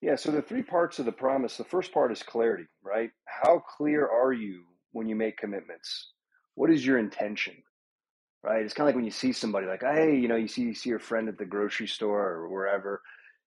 Yeah, 0.00 0.16
so 0.16 0.32
the 0.32 0.42
three 0.42 0.62
parts 0.62 0.98
of 0.98 1.04
the 1.04 1.12
promise 1.12 1.56
the 1.56 1.64
first 1.64 1.92
part 1.92 2.10
is 2.10 2.22
clarity, 2.22 2.64
right? 2.82 3.10
How 3.26 3.58
clear 3.58 4.08
are 4.08 4.32
you 4.32 4.64
when 4.92 5.08
you 5.08 5.14
make 5.14 5.36
commitments? 5.36 6.12
What 6.54 6.70
is 6.70 6.84
your 6.84 6.98
intention? 6.98 7.54
Right? 8.42 8.64
It's 8.64 8.72
kind 8.72 8.86
of 8.86 8.88
like 8.88 8.96
when 8.96 9.04
you 9.04 9.10
see 9.10 9.32
somebody 9.32 9.66
like, 9.66 9.82
hey, 9.82 10.16
you 10.16 10.26
know, 10.26 10.36
you 10.36 10.48
see 10.48 10.62
you 10.62 10.74
see 10.74 10.88
your 10.88 10.98
friend 10.98 11.28
at 11.28 11.36
the 11.36 11.44
grocery 11.44 11.86
store 11.86 12.26
or 12.26 12.48
wherever, 12.48 13.02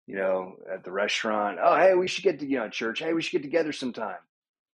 you 0.07 0.15
know, 0.15 0.55
at 0.71 0.83
the 0.83 0.91
restaurant. 0.91 1.59
Oh, 1.61 1.75
hey, 1.75 1.93
we 1.93 2.07
should 2.07 2.23
get 2.23 2.39
to, 2.39 2.45
you 2.45 2.57
know, 2.57 2.69
church. 2.69 2.99
Hey, 2.99 3.13
we 3.13 3.21
should 3.21 3.33
get 3.33 3.43
together 3.43 3.71
sometime. 3.71 4.19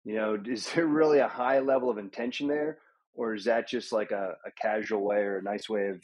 You 0.03 0.15
know, 0.15 0.37
is 0.45 0.71
there 0.73 0.87
really 0.87 1.19
a 1.19 1.27
high 1.27 1.59
level 1.59 1.89
of 1.89 1.97
intention 1.97 2.47
there? 2.47 2.79
Or 3.13 3.33
is 3.33 3.45
that 3.45 3.67
just 3.67 3.91
like 3.91 4.11
a, 4.11 4.35
a 4.45 4.51
casual 4.61 5.03
way 5.03 5.17
or 5.17 5.37
a 5.37 5.43
nice 5.43 5.69
way 5.69 5.87
of 5.89 6.01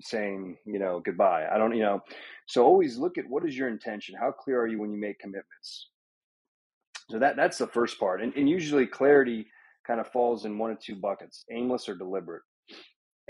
saying, 0.00 0.56
you 0.64 0.78
know, 0.78 1.00
goodbye? 1.04 1.46
I 1.52 1.58
don't, 1.58 1.74
you 1.74 1.82
know. 1.82 2.00
So 2.46 2.64
always 2.64 2.96
look 2.96 3.18
at 3.18 3.28
what 3.28 3.46
is 3.46 3.56
your 3.56 3.68
intention? 3.68 4.14
How 4.18 4.30
clear 4.30 4.60
are 4.60 4.66
you 4.66 4.78
when 4.78 4.92
you 4.92 4.98
make 4.98 5.18
commitments? 5.18 5.88
So 7.10 7.18
that 7.18 7.36
that's 7.36 7.58
the 7.58 7.66
first 7.66 7.98
part. 7.98 8.22
And, 8.22 8.32
and 8.34 8.48
usually 8.48 8.86
clarity 8.86 9.46
kind 9.86 10.00
of 10.00 10.08
falls 10.08 10.46
in 10.46 10.58
one 10.58 10.70
of 10.70 10.78
two 10.78 10.96
buckets 10.96 11.44
aimless 11.50 11.88
or 11.88 11.94
deliberate 11.94 12.42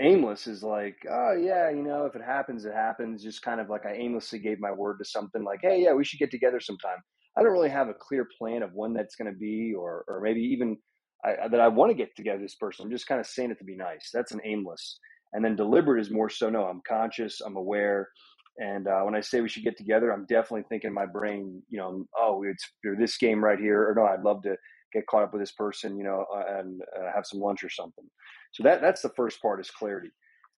aimless 0.01 0.47
is 0.47 0.63
like, 0.63 0.97
oh 1.09 1.33
yeah, 1.33 1.69
you 1.69 1.83
know, 1.83 2.05
if 2.05 2.15
it 2.15 2.21
happens, 2.21 2.65
it 2.65 2.73
happens. 2.73 3.23
Just 3.23 3.41
kind 3.41 3.59
of 3.61 3.69
like 3.69 3.85
I 3.85 3.93
aimlessly 3.93 4.39
gave 4.39 4.59
my 4.59 4.71
word 4.71 4.97
to 4.97 5.05
something 5.05 5.43
like, 5.43 5.59
hey, 5.61 5.81
yeah, 5.83 5.93
we 5.93 6.03
should 6.03 6.19
get 6.19 6.31
together 6.31 6.59
sometime. 6.59 6.97
I 7.37 7.43
don't 7.43 7.51
really 7.51 7.69
have 7.69 7.89
a 7.89 7.93
clear 7.93 8.27
plan 8.37 8.63
of 8.63 8.73
when 8.73 8.93
that's 8.93 9.15
going 9.15 9.31
to 9.31 9.37
be, 9.37 9.73
or 9.73 10.05
or 10.07 10.21
maybe 10.21 10.41
even 10.41 10.77
I, 11.23 11.47
that 11.49 11.59
I 11.59 11.67
want 11.67 11.91
to 11.91 11.97
get 11.97 12.15
together 12.15 12.41
this 12.41 12.55
person. 12.55 12.85
I'm 12.85 12.91
just 12.91 13.07
kind 13.07 13.19
of 13.19 13.27
saying 13.27 13.51
it 13.51 13.59
to 13.59 13.65
be 13.65 13.75
nice. 13.75 14.09
That's 14.13 14.31
an 14.31 14.41
aimless. 14.45 14.99
And 15.33 15.43
then 15.43 15.55
deliberate 15.55 16.01
is 16.01 16.11
more 16.11 16.29
so. 16.29 16.49
No, 16.49 16.63
I'm 16.65 16.81
conscious. 16.87 17.41
I'm 17.41 17.57
aware. 17.57 18.09
And 18.57 18.87
uh, 18.87 19.01
when 19.01 19.15
I 19.15 19.19
say 19.19 19.41
we 19.41 19.49
should 19.49 19.65
get 19.65 19.77
together, 19.77 20.11
I'm 20.11 20.25
definitely 20.27 20.63
thinking 20.69 20.89
in 20.89 20.93
my 20.93 21.05
brain, 21.05 21.61
you 21.69 21.77
know, 21.77 22.05
oh, 22.17 22.43
it's 22.43 22.63
this 22.97 23.17
game 23.17 23.43
right 23.43 23.59
here, 23.59 23.89
or 23.89 23.95
no, 23.95 24.05
I'd 24.05 24.23
love 24.23 24.43
to 24.43 24.55
get 24.93 25.07
caught 25.07 25.23
up 25.23 25.33
with 25.33 25.41
this 25.41 25.51
person, 25.51 25.97
you 25.97 26.03
know, 26.03 26.25
uh, 26.33 26.59
and 26.59 26.81
uh, 26.97 27.11
have 27.13 27.25
some 27.25 27.39
lunch 27.39 27.63
or 27.63 27.69
something. 27.69 28.05
So 28.53 28.63
that 28.63 28.81
that's 28.81 29.01
the 29.01 29.11
first 29.15 29.41
part 29.41 29.59
is 29.59 29.69
clarity. 29.69 30.09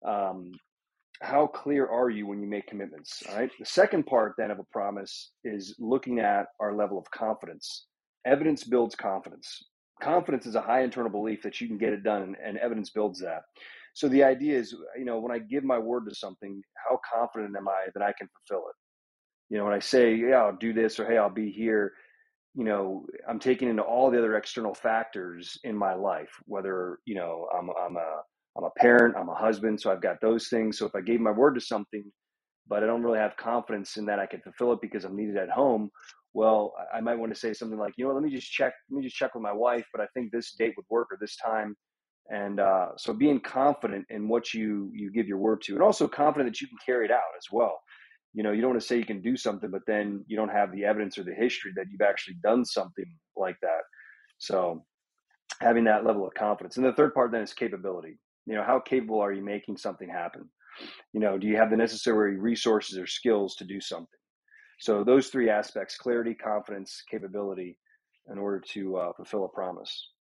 Um, 0.08 0.52
how 1.22 1.48
clear 1.48 1.88
are 1.88 2.10
you 2.10 2.28
when 2.28 2.42
you 2.42 2.48
make 2.48 2.68
commitments? 2.68 3.24
All 3.28 3.36
right. 3.36 3.50
The 3.60 3.66
second 3.66 4.06
part 4.06 4.34
then 4.38 4.52
of 4.52 4.60
a 4.60 4.66
promise 4.72 5.32
is 5.44 5.76
looking 5.80 6.20
at 6.20 6.48
our 6.60 6.76
level 6.76 7.00
of 7.00 7.10
confidence. 7.12 7.88
Evidence 8.26 8.64
builds 8.64 8.96
confidence. 8.96 9.64
Confidence 10.02 10.46
is 10.46 10.56
a 10.56 10.62
high 10.62 10.82
internal 10.84 11.10
belief 11.10 11.42
that 11.42 11.60
you 11.60 11.68
can 11.68 11.80
get 11.80 11.94
it 11.94 12.04
done, 12.04 12.36
and 12.46 12.58
evidence 12.58 12.92
builds 12.92 13.20
that. 13.22 13.42
So 13.96 14.08
the 14.08 14.24
idea 14.24 14.60
is, 14.60 14.76
you 14.96 15.06
know, 15.06 15.20
when 15.20 15.32
I 15.32 15.40
give 15.40 15.64
my 15.64 15.80
word 15.80 16.08
to 16.08 16.14
something, 16.14 16.62
how 16.88 17.00
confident 17.12 17.56
am 17.58 17.68
I 17.68 17.88
that 17.96 18.04
I 18.04 18.14
can 18.16 18.28
fulfill 18.28 18.68
it? 18.68 18.76
You 19.50 19.58
know, 19.58 19.66
when 19.66 19.74
I 19.74 19.80
say, 19.80 20.14
yeah, 20.14 20.44
I'll 20.44 20.56
do 20.56 20.72
this, 20.72 21.00
or 21.00 21.06
hey, 21.08 21.18
I'll 21.18 21.32
be 21.32 21.52
here, 21.52 21.94
you 22.58 22.66
know 22.66 23.06
i'm 23.30 23.40
taking 23.40 23.70
into 23.70 23.84
all 23.84 24.12
the 24.12 24.20
other 24.20 24.38
external 24.38 24.76
factors 24.76 25.60
in 25.66 25.78
my 25.78 25.96
life 25.96 26.32
whether 26.48 27.00
you 27.06 27.16
know 27.16 27.48
i'm 27.58 27.70
i'm 27.82 27.98
a 27.98 28.22
i'm 28.58 28.66
a 28.66 28.72
parent 28.80 29.16
i'm 29.18 29.30
a 29.30 29.36
husband 29.36 29.82
so 29.82 29.92
i've 29.92 30.02
got 30.04 30.22
those 30.22 30.50
things. 30.50 30.80
So 30.80 30.88
if 30.88 30.96
i 30.96 31.02
gave 31.02 31.22
my 31.22 31.32
word 31.32 31.56
to 31.56 31.62
something 31.62 32.06
but 32.68 32.84
i 32.84 32.88
don't 32.88 33.04
really 33.04 33.20
have 33.20 33.38
confidence 33.38 33.98
in 33.98 34.06
that 34.08 34.20
i 34.20 34.28
can 34.28 34.42
fulfill 34.42 34.74
it 34.74 34.82
because 34.82 35.06
i'm 35.06 35.18
needed 35.18 35.38
at 35.38 35.50
home 35.52 35.92
well 36.34 36.74
i 36.94 37.02
might 37.02 37.20
want 37.20 37.34
to 37.34 37.40
say 37.40 37.54
something 37.54 37.80
like 37.80 37.94
you 37.98 38.06
know 38.08 38.14
let 38.14 38.24
me 38.24 38.32
just 38.32 38.52
check 38.52 38.74
let 38.92 38.98
me 39.00 39.04
just 39.06 39.18
check 39.18 39.36
with 39.36 39.44
my 39.44 39.54
wife 39.54 39.86
but 39.94 40.02
i 40.02 40.08
think 40.16 40.32
this 40.32 40.54
date 40.54 40.74
would 40.78 40.88
work 40.90 41.10
or 41.12 41.18
this 41.22 41.38
time. 41.38 41.76
And 42.32 42.60
uh, 42.62 42.90
so 42.98 43.14
being 43.14 43.42
confident 43.42 44.06
in 44.10 44.30
what 44.30 44.54
you 44.54 44.92
you 44.94 45.12
give 45.12 45.28
your 45.28 45.40
word 45.40 45.62
to 45.64 45.74
and 45.76 45.84
also 45.84 46.08
confident 46.08 46.52
that 46.52 46.62
you 46.62 46.68
can 46.68 46.78
carry 46.86 47.06
it 47.06 47.12
out 47.12 47.22
as 47.38 47.48
well 47.52 47.80
you 48.38 48.44
know, 48.44 48.52
you 48.52 48.62
don't 48.62 48.70
want 48.70 48.80
to 48.80 48.88
say 48.88 49.00
you 49.00 49.04
can 49.04 49.20
do 49.20 49.36
something, 49.36 49.72
but 49.72 49.82
then 49.88 50.24
you 50.28 50.38
don't 50.38 50.52
have 50.52 50.72
the 50.72 50.86
evidence 50.86 51.18
or 51.18 51.24
the 51.24 51.34
history 51.34 51.72
that 51.76 51.88
you've 51.90 52.08
actually 52.08 52.36
done 52.44 52.64
something 52.64 53.12
like 53.36 53.58
that. 53.64 53.82
So 54.38 54.86
having 55.60 55.84
that 55.86 56.06
level 56.06 56.28
of 56.28 56.36
confidence. 56.36 56.78
And 56.78 56.86
the 56.86 56.94
third 56.94 57.16
part 57.16 57.32
then 57.32 57.42
is 57.42 57.52
capability. 57.52 58.20
You 58.46 58.54
know, 58.54 58.64
how 58.64 58.80
capable 58.80 59.20
are 59.20 59.34
you 59.34 59.42
making 59.42 59.78
something 59.78 60.08
happen? 60.08 60.48
You 61.14 61.20
know, 61.20 61.40
do 61.40 61.48
you 61.48 61.58
have 61.58 61.72
the 61.72 61.78
necessary 61.78 62.38
resources 62.38 63.00
or 63.00 63.08
skills 63.08 63.56
to 63.56 63.66
do 63.66 63.82
something? 63.82 64.20
So 64.80 65.04
those 65.04 65.30
three 65.30 65.50
aspects, 65.50 65.98
clarity, 65.98 66.36
confidence, 66.36 67.02
capability, 67.10 67.80
in 68.32 68.38
order 68.38 68.60
to 68.74 68.98
uh, 68.98 69.14
fulfill 69.14 69.46
a 69.46 69.50
promise. 69.50 70.12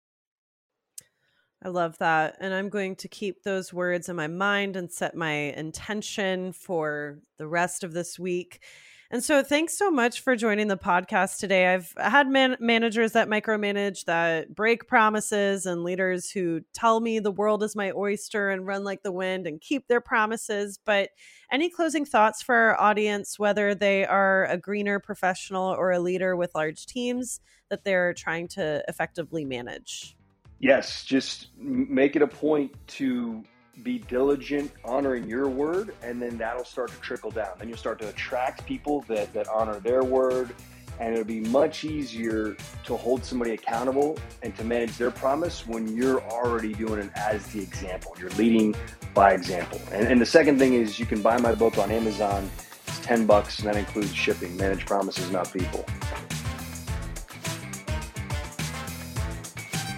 I 1.66 1.68
love 1.68 1.98
that. 1.98 2.36
And 2.38 2.54
I'm 2.54 2.68
going 2.68 2.94
to 2.94 3.08
keep 3.08 3.42
those 3.42 3.72
words 3.72 4.08
in 4.08 4.14
my 4.14 4.28
mind 4.28 4.76
and 4.76 4.88
set 4.88 5.16
my 5.16 5.32
intention 5.32 6.52
for 6.52 7.18
the 7.38 7.48
rest 7.48 7.82
of 7.82 7.92
this 7.92 8.20
week. 8.20 8.62
And 9.10 9.22
so, 9.22 9.42
thanks 9.42 9.76
so 9.76 9.90
much 9.90 10.20
for 10.20 10.36
joining 10.36 10.68
the 10.68 10.76
podcast 10.76 11.40
today. 11.40 11.74
I've 11.74 11.92
had 11.98 12.28
man- 12.28 12.56
managers 12.60 13.12
that 13.12 13.26
micromanage, 13.26 14.04
that 14.04 14.54
break 14.54 14.86
promises, 14.86 15.66
and 15.66 15.82
leaders 15.82 16.30
who 16.30 16.60
tell 16.72 17.00
me 17.00 17.18
the 17.18 17.32
world 17.32 17.64
is 17.64 17.74
my 17.74 17.90
oyster 17.96 18.50
and 18.50 18.64
run 18.64 18.84
like 18.84 19.02
the 19.02 19.10
wind 19.10 19.48
and 19.48 19.60
keep 19.60 19.88
their 19.88 20.00
promises. 20.00 20.78
But 20.84 21.10
any 21.50 21.68
closing 21.68 22.04
thoughts 22.04 22.42
for 22.42 22.54
our 22.54 22.80
audience, 22.80 23.40
whether 23.40 23.74
they 23.74 24.06
are 24.06 24.44
a 24.44 24.56
greener 24.56 25.00
professional 25.00 25.64
or 25.64 25.90
a 25.90 25.98
leader 25.98 26.36
with 26.36 26.54
large 26.54 26.86
teams 26.86 27.40
that 27.70 27.82
they're 27.82 28.14
trying 28.14 28.46
to 28.48 28.84
effectively 28.86 29.44
manage? 29.44 30.16
Yes, 30.58 31.04
just 31.04 31.48
make 31.58 32.16
it 32.16 32.22
a 32.22 32.26
point 32.26 32.72
to 32.88 33.44
be 33.82 33.98
diligent, 33.98 34.72
honoring 34.84 35.28
your 35.28 35.48
word, 35.48 35.94
and 36.02 36.20
then 36.20 36.38
that'll 36.38 36.64
start 36.64 36.90
to 36.90 37.00
trickle 37.00 37.30
down. 37.30 37.50
Then 37.58 37.68
you'll 37.68 37.76
start 37.76 37.98
to 38.00 38.08
attract 38.08 38.64
people 38.66 39.04
that, 39.08 39.32
that 39.34 39.48
honor 39.48 39.80
their 39.80 40.02
word, 40.02 40.54
And 40.98 41.12
it'll 41.12 41.24
be 41.26 41.40
much 41.40 41.84
easier 41.84 42.56
to 42.84 42.96
hold 42.96 43.22
somebody 43.22 43.50
accountable 43.52 44.18
and 44.42 44.56
to 44.56 44.64
manage 44.64 44.96
their 44.96 45.10
promise 45.10 45.66
when 45.66 45.94
you're 45.94 46.22
already 46.22 46.72
doing 46.72 47.00
it 47.00 47.10
as 47.16 47.46
the 47.48 47.60
example. 47.60 48.16
You're 48.18 48.30
leading 48.30 48.74
by 49.12 49.34
example. 49.34 49.78
And, 49.92 50.08
and 50.08 50.18
the 50.18 50.26
second 50.26 50.58
thing 50.58 50.72
is 50.72 50.98
you 50.98 51.04
can 51.04 51.20
buy 51.20 51.36
my 51.38 51.54
book 51.54 51.76
on 51.76 51.90
Amazon. 51.90 52.50
It's 52.86 52.98
10 53.00 53.26
bucks 53.26 53.58
and 53.58 53.68
that 53.68 53.76
includes 53.76 54.14
shipping. 54.14 54.56
Manage 54.56 54.86
promises, 54.86 55.30
not 55.30 55.52
people. 55.52 55.84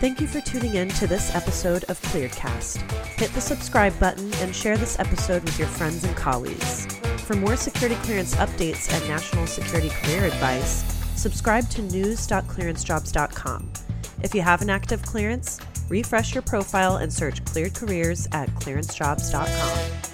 Thank 0.00 0.20
you 0.20 0.28
for 0.28 0.40
tuning 0.40 0.76
in 0.76 0.90
to 0.90 1.08
this 1.08 1.34
episode 1.34 1.82
of 1.88 2.00
ClearedCast. 2.02 2.88
Hit 3.18 3.32
the 3.32 3.40
subscribe 3.40 3.98
button 3.98 4.32
and 4.34 4.54
share 4.54 4.76
this 4.76 4.96
episode 5.00 5.42
with 5.42 5.58
your 5.58 5.66
friends 5.66 6.04
and 6.04 6.16
colleagues. 6.16 6.86
For 7.24 7.34
more 7.34 7.56
security 7.56 7.96
clearance 8.02 8.36
updates 8.36 8.92
and 8.92 9.08
national 9.08 9.48
security 9.48 9.88
career 9.88 10.26
advice, 10.26 10.84
subscribe 11.16 11.68
to 11.70 11.82
news.clearancejobs.com. 11.82 13.72
If 14.22 14.36
you 14.36 14.42
have 14.42 14.62
an 14.62 14.70
active 14.70 15.02
clearance, 15.02 15.58
refresh 15.88 16.32
your 16.32 16.42
profile 16.42 16.98
and 16.98 17.12
search 17.12 17.44
cleared 17.44 17.74
careers 17.74 18.28
at 18.30 18.48
clearancejobs.com. 18.50 20.07